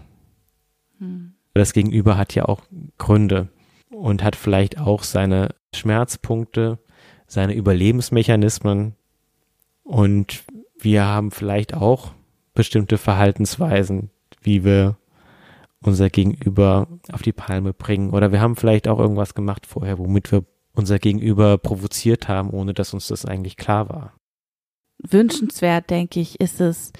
[0.99, 1.33] Hm.
[1.53, 2.61] Das Gegenüber hat ja auch
[2.97, 3.49] Gründe
[3.89, 6.79] und hat vielleicht auch seine Schmerzpunkte,
[7.27, 8.95] seine Überlebensmechanismen
[9.83, 10.43] und
[10.77, 12.11] wir haben vielleicht auch
[12.53, 14.09] bestimmte Verhaltensweisen,
[14.41, 14.97] wie wir
[15.81, 18.11] unser Gegenüber auf die Palme bringen.
[18.11, 22.73] Oder wir haben vielleicht auch irgendwas gemacht vorher, womit wir unser Gegenüber provoziert haben, ohne
[22.73, 24.13] dass uns das eigentlich klar war.
[24.99, 26.91] Wünschenswert, denke ich, ist es,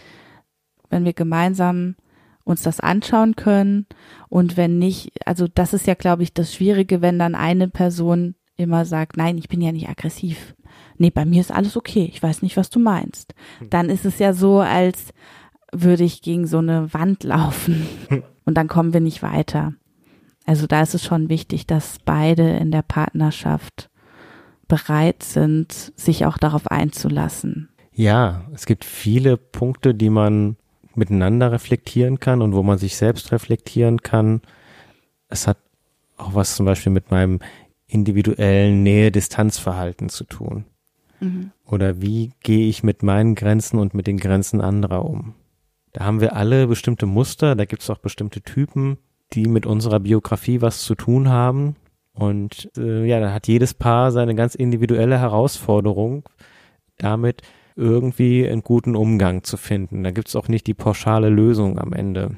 [0.90, 1.96] wenn wir gemeinsam
[2.44, 3.88] uns das anschauen können
[4.30, 8.36] und wenn nicht, also das ist ja, glaube ich, das Schwierige, wenn dann eine Person
[8.58, 10.56] immer sagt, nein, ich bin ja nicht aggressiv.
[10.98, 12.10] Nee, bei mir ist alles okay.
[12.12, 13.34] Ich weiß nicht, was du meinst.
[13.60, 13.70] Hm.
[13.70, 15.14] Dann ist es ja so, als
[15.72, 17.88] würde ich gegen so eine Wand laufen
[18.46, 19.74] und dann kommen wir nicht weiter.
[20.46, 23.90] Also da ist es schon wichtig, dass beide in der Partnerschaft
[24.68, 27.70] bereit sind, sich auch darauf einzulassen.
[27.92, 30.58] Ja, es gibt viele Punkte, die man
[30.96, 34.42] miteinander reflektieren kann und wo man sich selbst reflektieren kann.
[35.30, 35.58] Es hat
[36.18, 37.40] auch was zum Beispiel mit meinem
[37.96, 40.66] individuellen Nähe-Distanz-Verhalten zu tun.
[41.22, 41.52] Mhm.
[41.66, 45.34] Oder wie gehe ich mit meinen Grenzen und mit den Grenzen anderer um?
[45.94, 48.98] Da haben wir alle bestimmte Muster, da gibt es auch bestimmte Typen,
[49.32, 51.78] die mit unserer Biografie was zu tun haben.
[52.14, 56.28] Und äh, ja, da hat jedes Paar seine ganz individuelle Herausforderung,
[56.98, 57.42] damit
[57.78, 60.04] irgendwie einen guten Umgang zu finden.
[60.04, 62.36] Da gibt es auch nicht die pauschale Lösung am Ende.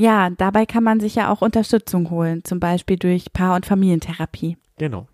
[0.00, 4.56] Ja, dabei kann man sich ja auch Unterstützung holen, zum Beispiel durch Paar- und Familientherapie.
[4.78, 5.06] Genau.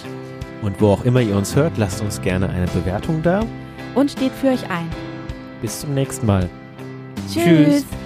[0.63, 3.45] Und wo auch immer ihr uns hört, lasst uns gerne eine Bewertung da.
[3.95, 4.89] Und steht für euch ein.
[5.63, 6.49] Bis zum nächsten Mal.
[7.29, 7.45] Tschüss.
[7.45, 8.06] Tschüss.